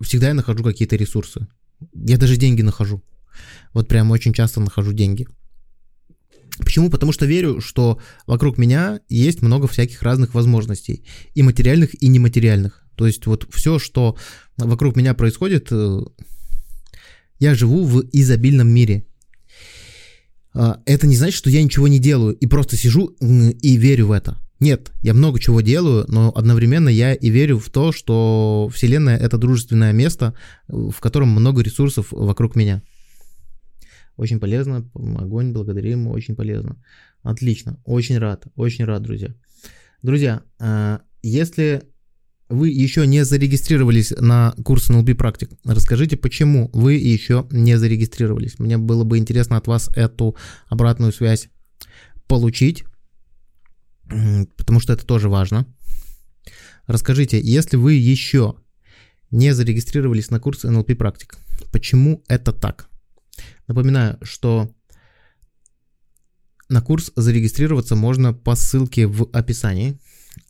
[0.00, 1.46] всегда я нахожу какие-то ресурсы.
[1.92, 3.02] Я даже деньги нахожу.
[3.74, 5.26] Вот прям очень часто нахожу деньги.
[6.58, 6.90] Почему?
[6.90, 11.04] Потому что верю, что вокруг меня есть много всяких разных возможностей,
[11.34, 12.84] и материальных, и нематериальных.
[12.96, 14.16] То есть вот все, что
[14.56, 16.00] вокруг меня происходит, э,
[17.38, 19.06] я живу в изобильном мире.
[20.54, 24.12] А, это не значит, что я ничего не делаю и просто сижу и верю в
[24.12, 24.38] это.
[24.60, 29.38] Нет, я много чего делаю, но одновременно я и верю в то, что Вселенная— это
[29.38, 30.34] дружественное место,
[30.66, 32.82] в котором много ресурсов вокруг меня.
[34.18, 34.90] Очень полезно.
[34.94, 36.76] Огонь, благодарим, очень полезно.
[37.22, 37.80] Отлично.
[37.84, 38.48] Очень рад.
[38.56, 39.32] Очень рад, друзья.
[40.02, 41.84] Друзья, а, если
[42.48, 48.58] вы еще не зарегистрировались на курс NLP практик, расскажите, почему вы еще не зарегистрировались.
[48.58, 50.34] Мне было бы интересно от вас эту
[50.66, 51.48] обратную связь
[52.26, 52.84] получить,
[54.08, 55.64] потому что это тоже важно.
[56.88, 58.56] Расскажите, если вы еще
[59.30, 61.38] не зарегистрировались на курс NLP практик,
[61.70, 62.88] почему это так?
[63.68, 64.74] Напоминаю, что
[66.68, 70.00] на курс зарегистрироваться можно по ссылке в описании.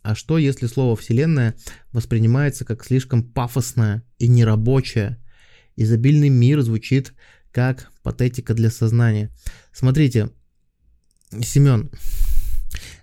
[0.01, 1.55] А что, если слово «вселенная»
[1.91, 5.17] воспринимается как слишком пафосное и нерабочее?
[5.75, 7.13] Изобильный мир звучит
[7.51, 9.31] как патетика для сознания.
[9.73, 10.29] Смотрите,
[11.41, 11.89] Семен,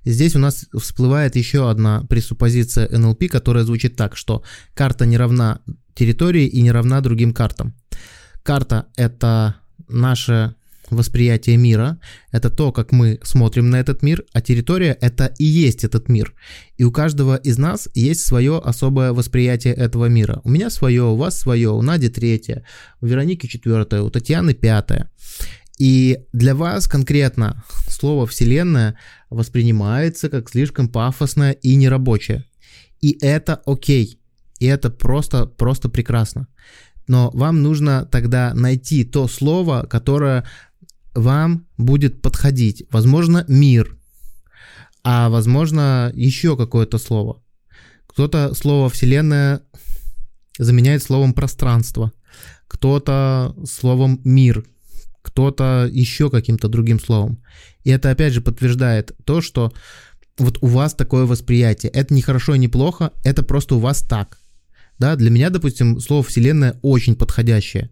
[0.05, 4.45] здесь у нас всплывает еще одна пресуппозиция НЛП, которая звучит так, что
[4.75, 5.61] карта не равна
[5.95, 7.75] территории и не равна другим картам.
[8.43, 9.57] Карта— это
[9.89, 10.55] наше
[10.91, 11.99] восприятие мира,
[12.31, 16.35] это то, как мы смотрим на этот мир, а территория это и есть этот мир.
[16.77, 20.41] И у каждого из нас есть свое особое восприятие этого мира.
[20.45, 22.65] У меня свое, у вас свое, у Нади третье,
[23.01, 25.11] у Вероники четвертое, у Татьяны пятое.
[25.79, 32.45] И для вас конкретно слово «вселенная» воспринимается как слишком пафосное и нерабочее.
[33.01, 34.19] И это окей.
[34.59, 36.49] И это просто, просто прекрасно
[37.09, 40.45] но вам нужно тогда найти то слово, которое
[41.15, 42.85] вам будет подходить.
[42.91, 43.97] Возможно, мир,
[45.03, 47.43] а возможно, еще какое-то слово.
[48.07, 49.63] Кто-то слово «вселенная»
[50.59, 52.13] заменяет словом «пространство»,
[52.67, 54.65] кто-то словом «мир»,
[55.23, 57.43] кто-то еще каким-то другим словом.
[57.85, 59.73] И это опять же подтверждает то, что
[60.39, 61.91] вот у вас такое восприятие.
[61.93, 64.39] Это не хорошо и не плохо, это просто у вас так.
[64.99, 67.91] Да, для меня, допустим, слово «вселенная» очень подходящее.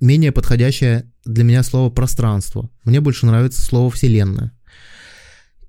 [0.00, 2.70] Менее подходящее для меня слово «пространство».
[2.84, 4.52] Мне больше нравится слово «вселенная».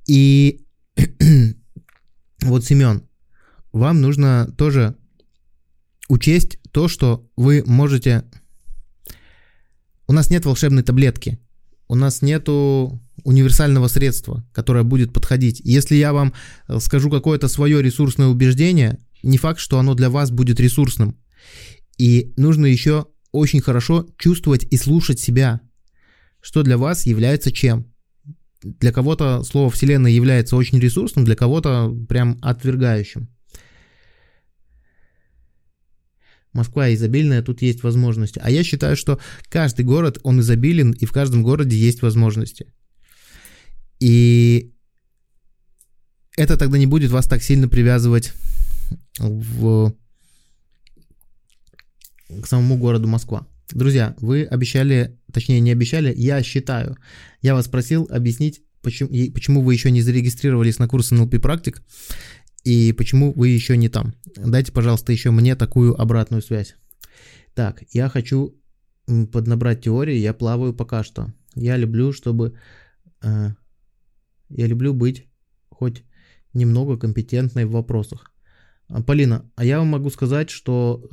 [0.07, 0.65] И
[2.41, 3.03] вот, Семен,
[3.73, 4.95] вам нужно тоже
[6.07, 8.23] учесть то, что вы можете...
[10.07, 11.39] У нас нет волшебной таблетки.
[11.89, 15.61] У нас нету универсального средства, которое будет подходить.
[15.63, 16.33] Если я вам
[16.67, 21.17] э, скажу какое-то свое ресурсное убеждение, не факт, что оно для вас будет ресурсным.
[21.97, 25.61] И нужно еще очень хорошо чувствовать и слушать себя,
[26.41, 27.93] что для вас является чем.
[28.61, 33.29] Для кого-то слово «вселенная» является очень ресурсным, для кого-то прям отвергающим.
[36.53, 38.39] Москва изобильная, тут есть возможности.
[38.43, 42.73] А я считаю, что каждый город, он изобилен, и в каждом городе есть возможности.
[43.99, 44.73] И
[46.35, 48.33] это тогда не будет вас так сильно привязывать
[49.19, 49.93] в...
[52.41, 53.47] к самому городу Москва.
[53.69, 56.97] Друзья, вы обещали, точнее не обещали, я считаю.
[57.41, 61.83] Я вас просил объяснить, почему, почему вы еще не зарегистрировались на курс NLP практик
[62.63, 64.13] и почему вы еще не там.
[64.35, 66.75] Дайте, пожалуйста, еще мне такую обратную связь.
[67.53, 68.55] Так, я хочу
[69.31, 71.33] поднабрать теории, я плаваю пока что.
[71.55, 72.57] Я люблю, чтобы...
[73.21, 73.51] Э,
[74.49, 75.27] я люблю быть
[75.69, 76.03] хоть
[76.53, 78.31] немного компетентной в вопросах.
[78.89, 81.03] А, Полина, а я вам могу сказать, что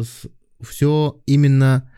[0.60, 1.90] все именно,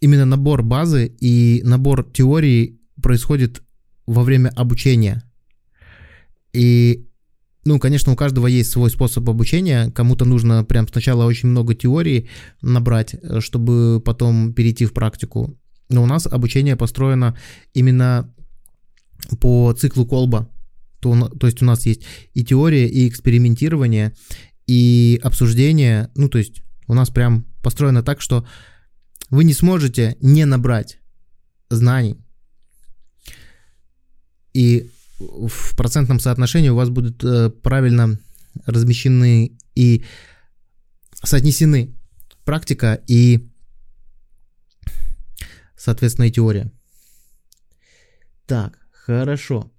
[0.00, 3.62] именно набор базы и набор теории происходит
[4.06, 5.22] во время обучения.
[6.52, 7.08] И,
[7.64, 9.90] ну, конечно, у каждого есть свой способ обучения.
[9.90, 12.28] Кому-то нужно прям сначала очень много теории
[12.60, 15.58] набрать, э, чтобы потом перейти в практику.
[15.88, 17.36] Но у нас обучение построено
[17.72, 18.32] именно
[19.40, 20.50] по циклу колба
[21.04, 22.02] то, то есть у нас есть
[22.32, 24.14] и теория, и экспериментирование,
[24.66, 28.46] и обсуждение, ну то есть у нас прям построено так, что
[29.28, 30.98] вы не сможете не набрать
[31.68, 32.16] знаний.
[34.54, 38.18] И в процентном соотношении у вас будут э, правильно
[38.66, 40.04] размещены и
[41.22, 41.94] соотнесены
[42.44, 43.50] практика и,
[45.76, 46.70] соответственно, и теория.
[48.46, 49.73] Так, хорошо.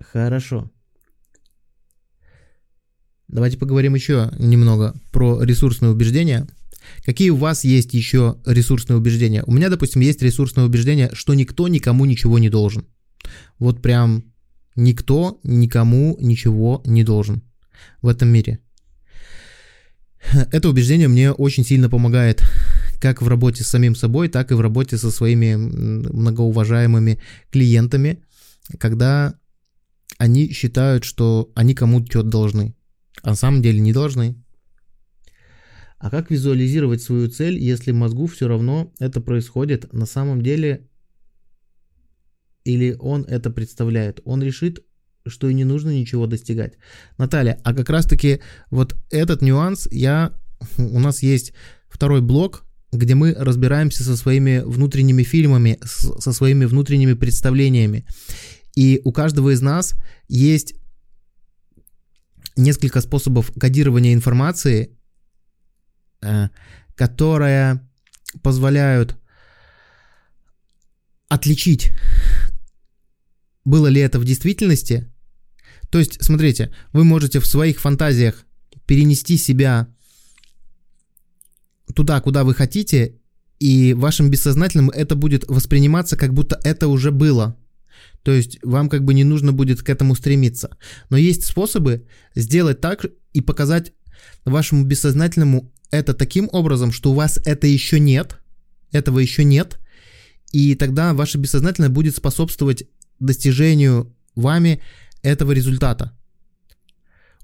[0.00, 0.70] Хорошо.
[3.28, 6.46] Давайте поговорим еще немного про ресурсные убеждения.
[7.04, 9.44] Какие у вас есть еще ресурсные убеждения?
[9.46, 12.86] У меня, допустим, есть ресурсное убеждение, что никто никому ничего не должен.
[13.58, 14.24] Вот прям
[14.76, 17.42] никто никому ничего не должен
[18.00, 18.60] в этом мире.
[20.52, 22.42] Это убеждение мне очень сильно помогает
[23.00, 27.20] как в работе с самим собой, так и в работе со своими многоуважаемыми
[27.50, 28.24] клиентами,
[28.78, 29.34] когда
[30.18, 32.76] они считают, что они кому-то что-то должны,
[33.22, 34.36] а на самом деле не должны.
[35.98, 40.88] А как визуализировать свою цель, если мозгу все равно это происходит на самом деле,
[42.64, 44.20] или он это представляет?
[44.24, 44.84] Он решит,
[45.26, 46.74] что и не нужно ничего достигать.
[47.16, 48.40] Наталья, а как раз-таки
[48.70, 50.38] вот этот нюанс я...
[50.78, 51.52] У нас есть
[51.88, 58.06] второй блок, где мы разбираемся со своими внутренними фильмами, со своими внутренними представлениями.
[58.78, 59.96] И у каждого из нас
[60.28, 60.76] есть
[62.54, 64.96] несколько способов кодирования информации,
[66.22, 66.48] э,
[66.94, 67.84] которые
[68.40, 69.16] позволяют
[71.28, 71.90] отличить,
[73.64, 75.12] было ли это в действительности.
[75.90, 78.44] То есть, смотрите, вы можете в своих фантазиях
[78.86, 79.88] перенести себя
[81.96, 83.18] туда, куда вы хотите,
[83.58, 87.56] и вашим бессознательным это будет восприниматься, как будто это уже было.
[88.28, 90.76] То есть вам как бы не нужно будет к этому стремиться.
[91.08, 92.04] Но есть способы
[92.34, 93.94] сделать так и показать
[94.44, 98.38] вашему бессознательному это таким образом, что у вас это еще нет,
[98.92, 99.80] этого еще нет,
[100.52, 102.84] и тогда ваше бессознательное будет способствовать
[103.18, 104.82] достижению вами
[105.22, 106.12] этого результата.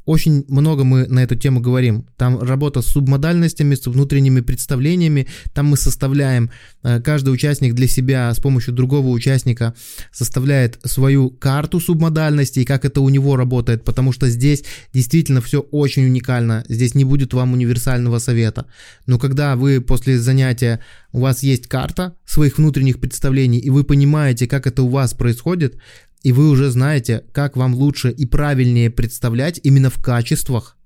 [0.04, 2.06] Очень много мы на эту тему говорим.
[2.16, 5.26] Там работа с субмодальностями, с внутренними представлениями.
[5.54, 6.50] Там мы составляем,
[6.82, 9.74] э, каждый участник для себя с помощью другого участника
[10.12, 16.04] составляет свою карту субмодальностей, как это у него работает, потому что здесь действительно все очень
[16.04, 16.64] уникально.
[16.68, 18.66] Здесь не будет вам универсального совета.
[19.06, 20.80] Но когда вы после занятия,
[21.12, 25.78] у вас есть карта своих внутренних представлений, и вы понимаете, как это у вас происходит,
[26.24, 30.76] и вы уже знаете, как вам лучше и правильнее представлять именно в качествах,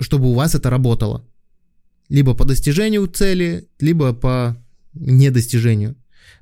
[0.00, 1.28] чтобы у вас это работало.
[2.08, 4.56] Либо по достижению цели, либо по
[4.94, 5.96] недостижению.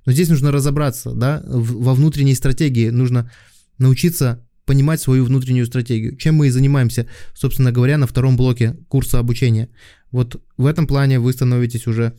[0.07, 3.31] Но здесь нужно разобраться, да, во внутренней стратегии нужно
[3.79, 6.17] научиться понимать свою внутреннюю стратегию.
[6.17, 9.69] Чем мы и занимаемся, собственно говоря, на втором блоке курса обучения.
[10.13, 12.17] Вот в этом плане вы становитесь уже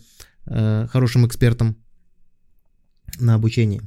[0.48, 1.78] э, хорошим экспертом
[3.20, 3.82] на обучении.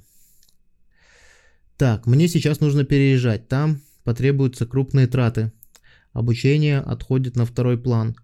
[1.77, 3.49] Так, мне сейчас нужно переезжать.
[3.49, 5.53] Там потребуются крупные траты.
[6.13, 8.15] Обучение отходит на второй план.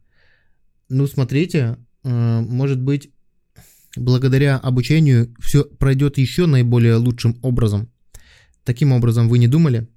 [0.88, 3.10] Ну, смотрите, э, может быть,
[3.96, 7.90] благодаря обучению все пройдет еще наиболее лучшим образом.
[8.64, 9.88] Таким образом, вы не думали?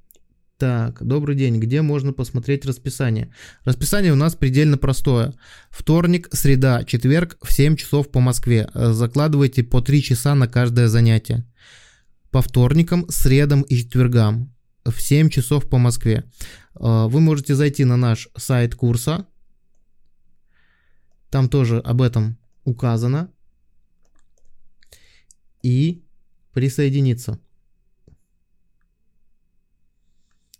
[0.58, 1.60] Так, добрый день.
[1.60, 3.34] Где можно посмотреть расписание?
[3.66, 5.34] Расписание у нас предельно простое.
[5.70, 8.70] Вторник, среда, четверг в 7 часов по Москве.
[8.74, 11.46] Закладывайте по 3 часа на каждое занятие.
[12.34, 14.52] По вторникам, средам и четвергам
[14.84, 16.24] в 7 часов по Москве.
[16.74, 19.28] Э, вы можете зайти на наш сайт курса.
[21.30, 23.30] Там тоже об этом указано.
[25.62, 26.02] И
[26.54, 27.40] присоединиться.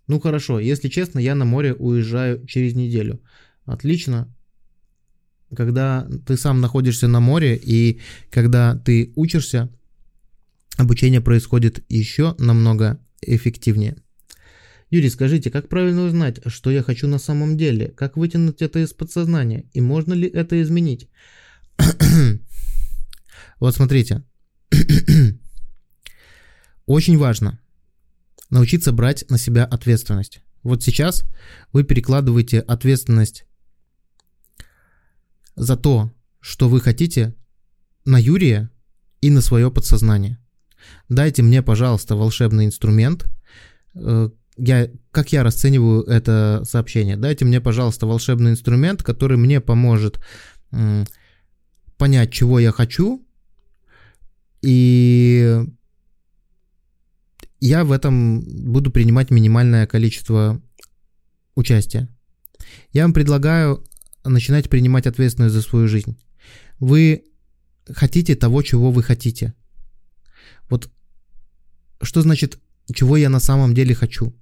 [0.06, 3.20] Ну хорошо, если честно, я на море уезжаю через неделю.
[3.66, 4.32] Отлично.
[5.56, 8.00] Когда ты сам находишься на море и
[8.30, 9.72] когда ты учишься,
[10.78, 13.96] обучение происходит еще намного эффективнее.
[14.90, 17.88] Юрий, скажите, как правильно узнать, что я хочу на самом деле?
[17.90, 19.70] Как вытянуть это из подсознания?
[19.74, 21.10] И можно ли это изменить?
[23.60, 24.24] вот смотрите.
[26.86, 27.60] Очень важно
[28.52, 30.42] научиться брать на себя ответственность.
[30.62, 31.24] Вот сейчас
[31.72, 33.46] вы перекладываете ответственность
[35.56, 37.36] за то, что вы хотите,
[38.06, 38.70] на Юрия
[39.22, 40.38] и на свое подсознание.
[41.10, 43.26] Дайте мне, пожалуйста, волшебный инструмент.
[43.96, 47.18] Э, я, как я расцениваю это сообщение?
[47.18, 50.20] Дайте мне, пожалуйста, волшебный инструмент, который мне поможет
[51.98, 53.24] понять, чего я хочу,
[54.64, 55.64] и
[57.60, 60.62] я в этом буду принимать минимальное количество
[61.56, 62.10] участия.
[62.92, 63.84] Я вам предлагаю
[64.24, 66.18] начинать принимать ответственность за свою жизнь.
[66.80, 67.24] Вы
[67.90, 69.54] хотите того, чего вы хотите.
[70.70, 70.90] Вот
[72.02, 72.60] что значит,
[72.94, 74.34] чего я на самом деле хочу?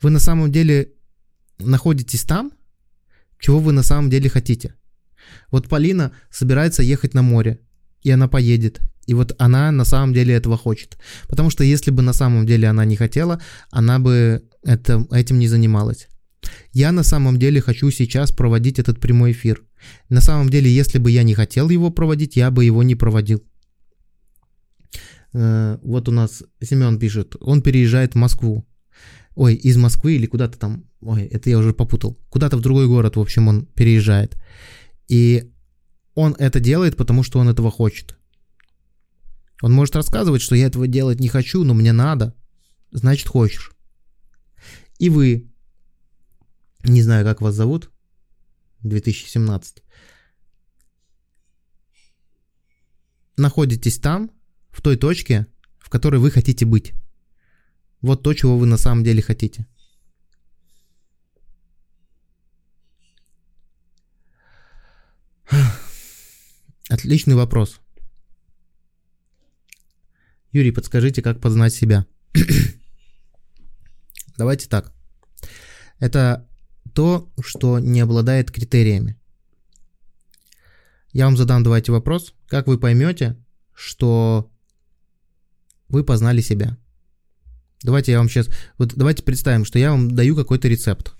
[0.00, 0.92] Вы на самом деле
[1.58, 2.52] находитесь там,
[3.38, 4.74] чего вы на самом деле хотите.
[5.50, 7.60] Вот Полина собирается ехать на море,
[8.02, 10.98] и она поедет, и вот она на самом деле этого хочет.
[11.28, 15.48] Потому что если бы на самом деле она не хотела, она бы это, этим не
[15.48, 16.08] занималась.
[16.72, 19.62] Я на самом деле хочу сейчас проводить этот прямой эфир.
[20.08, 23.42] На самом деле, если бы я не хотел его проводить, я бы его не проводил.
[25.34, 28.66] Э, вот у нас Семен пишет, он переезжает в Москву.
[29.34, 32.16] Ой, из Москвы или куда-то там, ой, это я уже попутал.
[32.30, 34.36] Куда-то в другой город, в общем, он переезжает.
[35.08, 35.52] И
[36.14, 38.16] он это делает, потому что он этого хочет.
[39.60, 42.34] Он может рассказывать, что я этого делать не хочу, но мне надо.
[42.92, 43.72] Значит, хочешь.
[44.98, 45.50] И вы,
[46.84, 47.90] не знаю, как вас зовут,
[48.82, 49.82] 2017,
[53.36, 54.30] находитесь там,
[54.74, 55.46] в той точке,
[55.78, 56.94] в которой вы хотите быть.
[58.00, 59.66] Вот то, чего вы на самом деле хотите.
[66.90, 67.80] Отличный вопрос.
[70.50, 72.04] Юрий, подскажите, как познать себя?
[74.36, 74.92] Давайте так.
[76.00, 76.48] Это
[76.94, 79.16] то, что не обладает критериями.
[81.12, 82.34] Я вам задам давайте вопрос.
[82.48, 83.36] Как вы поймете,
[83.72, 84.50] что
[85.88, 86.76] вы познали себя?
[87.82, 88.48] Давайте я вам сейчас...
[88.78, 91.14] Вот давайте представим, что я вам даю какой-то рецепт.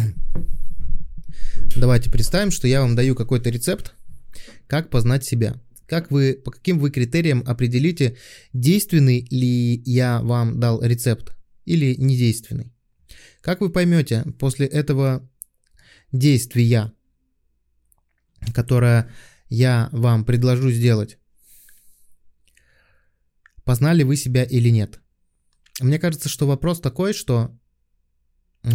[1.76, 3.94] Давайте представим, что я вам даю какой-то рецепт,
[4.66, 5.60] как познать себя?
[5.86, 8.16] Как вы, по каким вы критериям определите,
[8.54, 12.72] действенный ли я вам дал рецепт или недейственный?
[13.42, 15.28] Как вы поймете после этого
[16.12, 16.92] действия,
[18.54, 19.10] которое
[19.54, 21.18] я вам предложу сделать,
[23.64, 25.00] познали вы себя или нет?
[25.80, 27.54] Мне кажется, что вопрос такой, что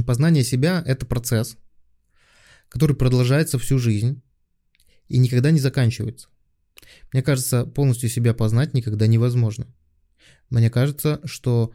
[0.06, 1.58] познание себя– это процесс,
[2.70, 4.22] который продолжается всю жизнь,
[5.08, 6.28] и никогда не заканчивается.
[7.12, 9.74] Мне кажется, полностью себя познать никогда невозможно.
[10.52, 11.74] Мне кажется, что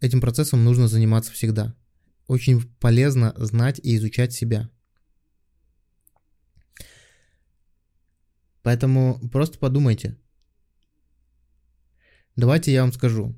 [0.00, 1.76] этим процессом нужно заниматься всегда.
[2.26, 4.70] Очень полезно знать и изучать себя.
[8.62, 10.16] Поэтому просто подумайте.
[12.36, 13.34] Давайте я вам скажу.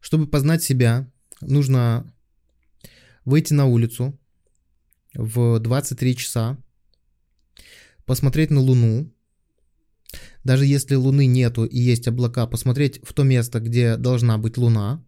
[0.00, 2.12] Чтобы познать себя, нужно
[3.24, 4.18] выйти на улицу
[5.14, 6.58] в 23 часа
[8.06, 9.12] посмотреть на Луну,
[10.44, 15.04] даже если Луны нету и есть облака, посмотреть в то место, где должна быть Луна,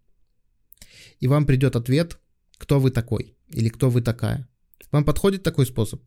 [1.19, 2.19] и вам придет ответ,
[2.59, 4.49] кто вы такой или кто вы такая.
[4.91, 6.03] Вам подходит такой способ?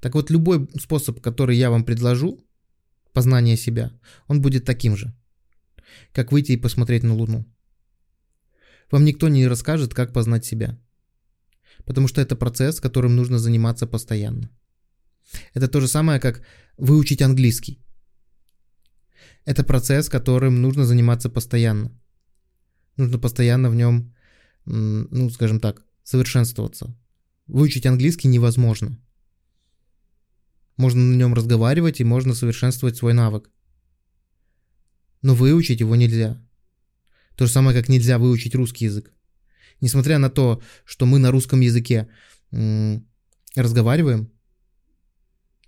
[0.00, 2.38] Так вот, любой способ, который я вам предложу,
[3.12, 3.90] познание себя,
[4.26, 5.12] он будет таким же,
[6.12, 7.44] как выйти и посмотреть на Луну.
[8.90, 10.78] Вам никто не расскажет, как познать себя,
[11.84, 14.50] потому что это процесс, которым нужно заниматься постоянно.
[15.54, 16.42] Это то же самое, как
[16.78, 17.84] выучить английский.
[19.44, 21.90] Это процесс, которым нужно заниматься постоянно.
[22.96, 24.14] Нужно постоянно в нем,
[24.64, 26.96] ну, скажем так, совершенствоваться.
[27.46, 28.98] Выучить английский невозможно.
[30.78, 33.50] Можно на нем разговаривать и можно совершенствовать свой навык.
[35.22, 36.36] Но выучить его нельзя.
[37.36, 39.12] То же самое, как нельзя выучить русский язык.
[39.80, 42.08] Несмотря на то, что мы на русском языке
[43.56, 44.30] разговариваем,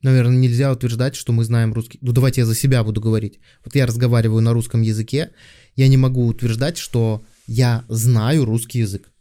[0.03, 1.99] наверное, нельзя утверждать, что мы знаем русский.
[2.03, 3.41] Ну, давайте я за себя буду говорить.
[3.65, 5.31] Вот я разговариваю на русском языке,
[5.77, 9.13] я не могу утверждать, что я знаю русский язык.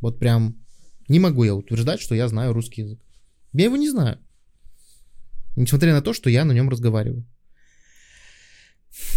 [0.00, 0.54] Вот прям
[1.08, 3.05] не могу я утверждать, что я знаю русский язык.
[3.56, 4.18] Я его не знаю.
[5.56, 7.24] Несмотря на то, что я на нем разговариваю.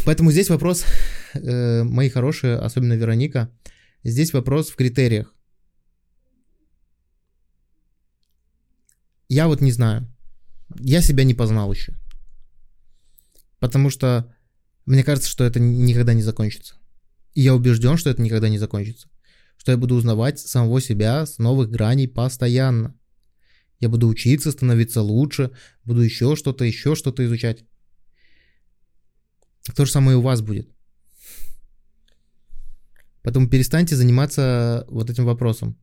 [0.06, 0.86] Поэтому здесь вопрос,
[1.34, 3.52] э, мои хорошие, особенно Вероника,
[4.04, 5.36] здесь вопрос в критериях.
[9.28, 10.08] Я вот не знаю.
[10.80, 11.94] Я себя не познал еще.
[13.60, 14.34] Потому что
[14.86, 16.76] мне кажется, что это никогда не закончится.
[17.34, 19.10] И я убежден, что это никогда не закончится.
[19.58, 22.96] Что я буду узнавать самого себя с новых граней постоянно.
[23.80, 25.52] Я буду учиться, становиться лучше,
[25.86, 27.66] буду еще что-то, еще что-то изучать.
[29.76, 30.70] То же самое и у вас будет.
[33.22, 35.78] Поэтому перестаньте заниматься вот этим вопросом.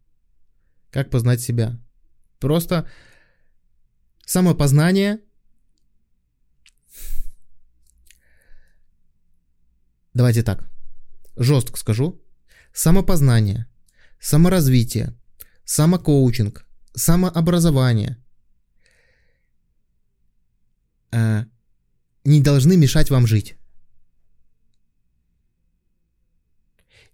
[0.91, 1.79] Как познать себя?
[2.39, 2.89] Просто
[4.27, 5.21] самопознание
[10.17, 10.71] Давайте так.
[11.37, 12.23] Жестко скажу.
[12.73, 13.67] Самопознание,
[14.19, 15.13] саморазвитие,
[15.65, 16.66] самокоучинг,
[16.97, 18.17] самообразование
[21.13, 21.45] э,
[22.25, 23.57] не должны мешать вам жить.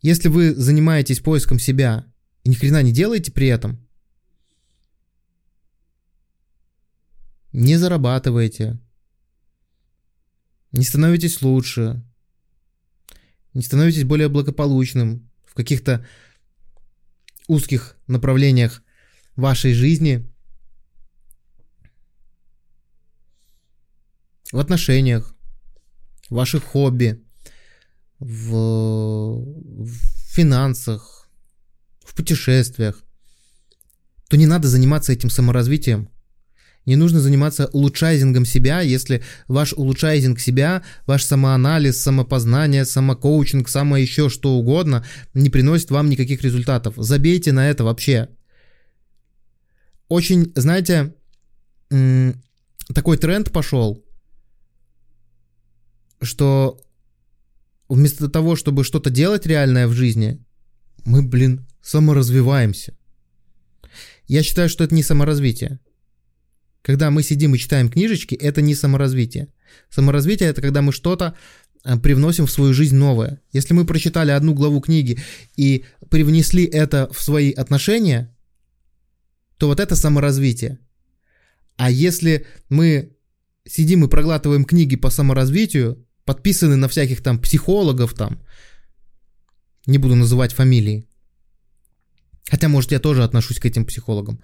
[0.01, 2.07] Если вы занимаетесь поиском себя
[2.45, 3.87] и ни хрена не делаете при этом,
[7.53, 8.81] не зарабатываете,
[10.73, 12.03] не становитесь лучше,
[13.53, 16.07] не становитесь более благополучным в каких-то
[17.47, 18.82] узких направлениях
[19.37, 20.29] вашей жизни,
[24.53, 25.35] в отношениях,
[26.29, 27.23] в ваших хобби,
[28.19, 28.51] в,
[29.85, 29.91] в
[30.35, 31.29] финансах,
[32.05, 33.03] в путешествиях,
[34.29, 36.09] то не надо заниматься этим саморазвитием.
[36.85, 44.29] Не нужно заниматься улучшайзингом себя, если ваш улучшайзинг себя, ваш самоанализ, самопознание, самокоучинг, самое еще
[44.29, 46.95] что угодно не приносит вам никаких результатов.
[46.97, 48.29] Забейте на это вообще.
[50.13, 51.15] Очень, знаете,
[51.89, 54.05] такой тренд пошел,
[56.21, 56.79] что
[57.89, 60.45] вместо того, чтобы что-то делать реальное в жизни,
[61.07, 62.95] мы, блин, саморазвиваемся.
[64.27, 65.81] Я считаю, что это не саморазвитие.
[66.83, 69.49] Когда мы сидим и читаем книжечки, это не саморазвитие.
[69.89, 71.39] Саморазвитие это когда мы что-то
[71.85, 73.41] э, привносим в свою жизнь новое.
[73.51, 75.19] Если мы прочитали одну главу книги
[75.57, 78.29] и привнесли это в свои отношения,
[79.59, 80.79] то вот это саморазвитие.
[81.77, 83.17] А если мы
[83.67, 88.43] сидим и проглатываем книги по саморазвитию, подписаны на всяких там психологов там,
[89.87, 91.09] не буду называть фамилии,
[92.49, 94.43] хотя, может, я тоже отношусь к этим психологам,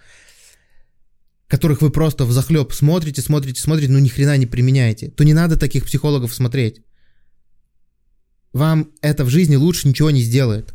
[1.47, 5.35] которых вы просто в захлеб смотрите, смотрите, смотрите, но ни хрена не применяете, то не
[5.35, 6.83] надо таких психологов смотреть.
[8.53, 10.75] Вам это в жизни лучше ничего не сделает.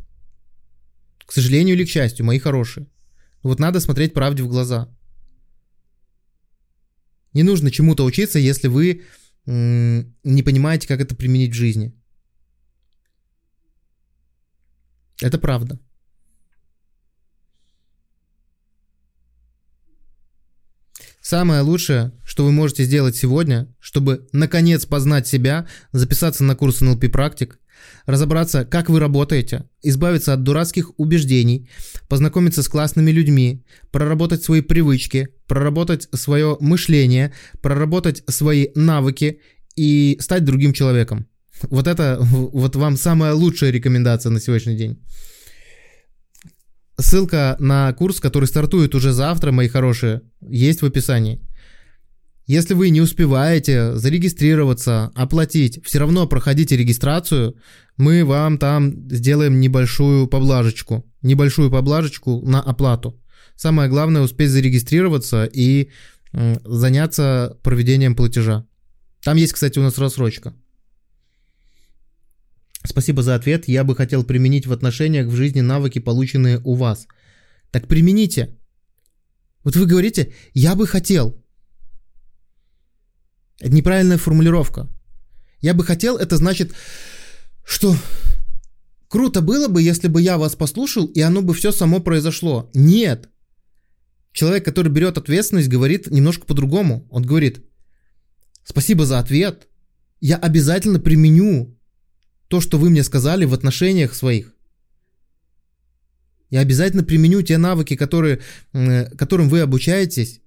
[1.25, 2.87] К сожалению или к счастью, мои хорошие.
[3.43, 4.89] Вот надо смотреть правде в глаза.
[7.33, 9.03] Не нужно чему-то учиться, если вы
[9.45, 11.93] не понимаете, как это применить в жизни.
[15.21, 15.79] Это правда.
[21.21, 27.09] Самое лучшее, что вы можете сделать сегодня, чтобы наконец познать себя, записаться на курс NLP
[27.09, 27.59] практик,
[28.05, 31.69] разобраться, как вы работаете, избавиться от дурацких убеждений,
[32.07, 39.39] познакомиться с классными людьми, проработать свои привычки, проработать свое мышление, проработать свои навыки
[39.75, 41.27] и стать другим человеком.
[41.63, 44.99] Вот это вот вам самая лучшая рекомендация на сегодняшний день.
[46.99, 51.41] Ссылка на курс, который стартует уже завтра, мои хорошие, есть в описании.
[52.45, 57.55] Если вы не успеваете зарегистрироваться, оплатить, все равно проходите регистрацию,
[57.95, 63.21] мы вам там сделаем небольшую поблажечку, небольшую поблажечку на оплату.
[63.55, 65.89] Самое главное успеть зарегистрироваться и
[66.33, 68.65] заняться проведением платежа.
[69.23, 70.53] Там есть, кстати, у нас рассрочка.
[72.85, 73.69] Спасибо за ответ.
[73.69, 77.07] Я бы хотел применить в отношениях в жизни навыки, полученные у вас.
[77.71, 78.57] Так примените.
[79.63, 81.42] Вот вы говорите, я бы хотел.
[83.59, 84.89] Это неправильная формулировка.
[85.61, 86.73] Я бы хотел, это значит,
[87.63, 87.95] что
[89.07, 92.69] круто было бы, если бы я вас послушал, и оно бы все само произошло.
[92.73, 93.29] Нет.
[94.33, 97.07] Человек, который берет ответственность, говорит немножко по-другому.
[97.11, 97.63] Он говорит,
[98.63, 99.67] спасибо за ответ,
[100.19, 101.77] я обязательно применю
[102.47, 104.53] то, что вы мне сказали в отношениях своих.
[106.49, 108.41] Я обязательно применю те навыки, которые,
[109.17, 110.41] которым вы обучаетесь.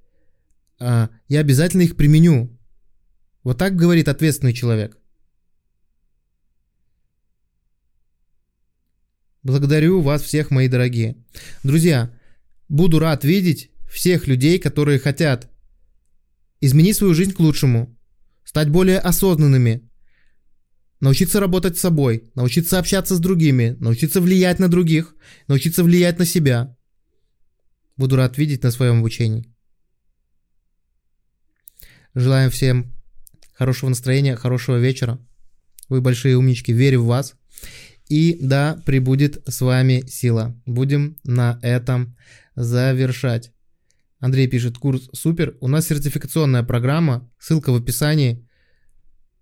[0.78, 2.55] А, я обязательно их применю.
[3.46, 4.98] Вот так говорит ответственный человек.
[9.44, 11.14] Благодарю вас всех, мои дорогие.
[11.62, 12.12] Друзья,
[12.68, 15.48] буду рад видеть всех людей, которые хотят
[16.60, 17.96] изменить свою жизнь к лучшему,
[18.42, 19.88] стать более осознанными,
[20.98, 25.14] научиться работать с собой, научиться общаться с другими, научиться влиять на других,
[25.46, 26.76] научиться влиять на себя.
[27.96, 29.54] Буду рад видеть на своем обучении.
[32.12, 32.95] Желаем всем
[33.56, 35.18] хорошего настроения, хорошего вечера.
[35.88, 37.34] Вы большие умнички, верю в вас.
[38.08, 40.60] И да, прибудет с вами сила.
[40.66, 42.16] Будем на этом
[42.54, 43.52] завершать.
[44.18, 45.56] Андрей пишет, курс супер.
[45.60, 48.48] У нас сертификационная программа, ссылка в описании.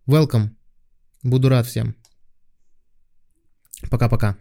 [0.07, 0.51] Welcome.
[1.23, 1.95] Буду рад всем.
[3.91, 4.37] Пока-пока.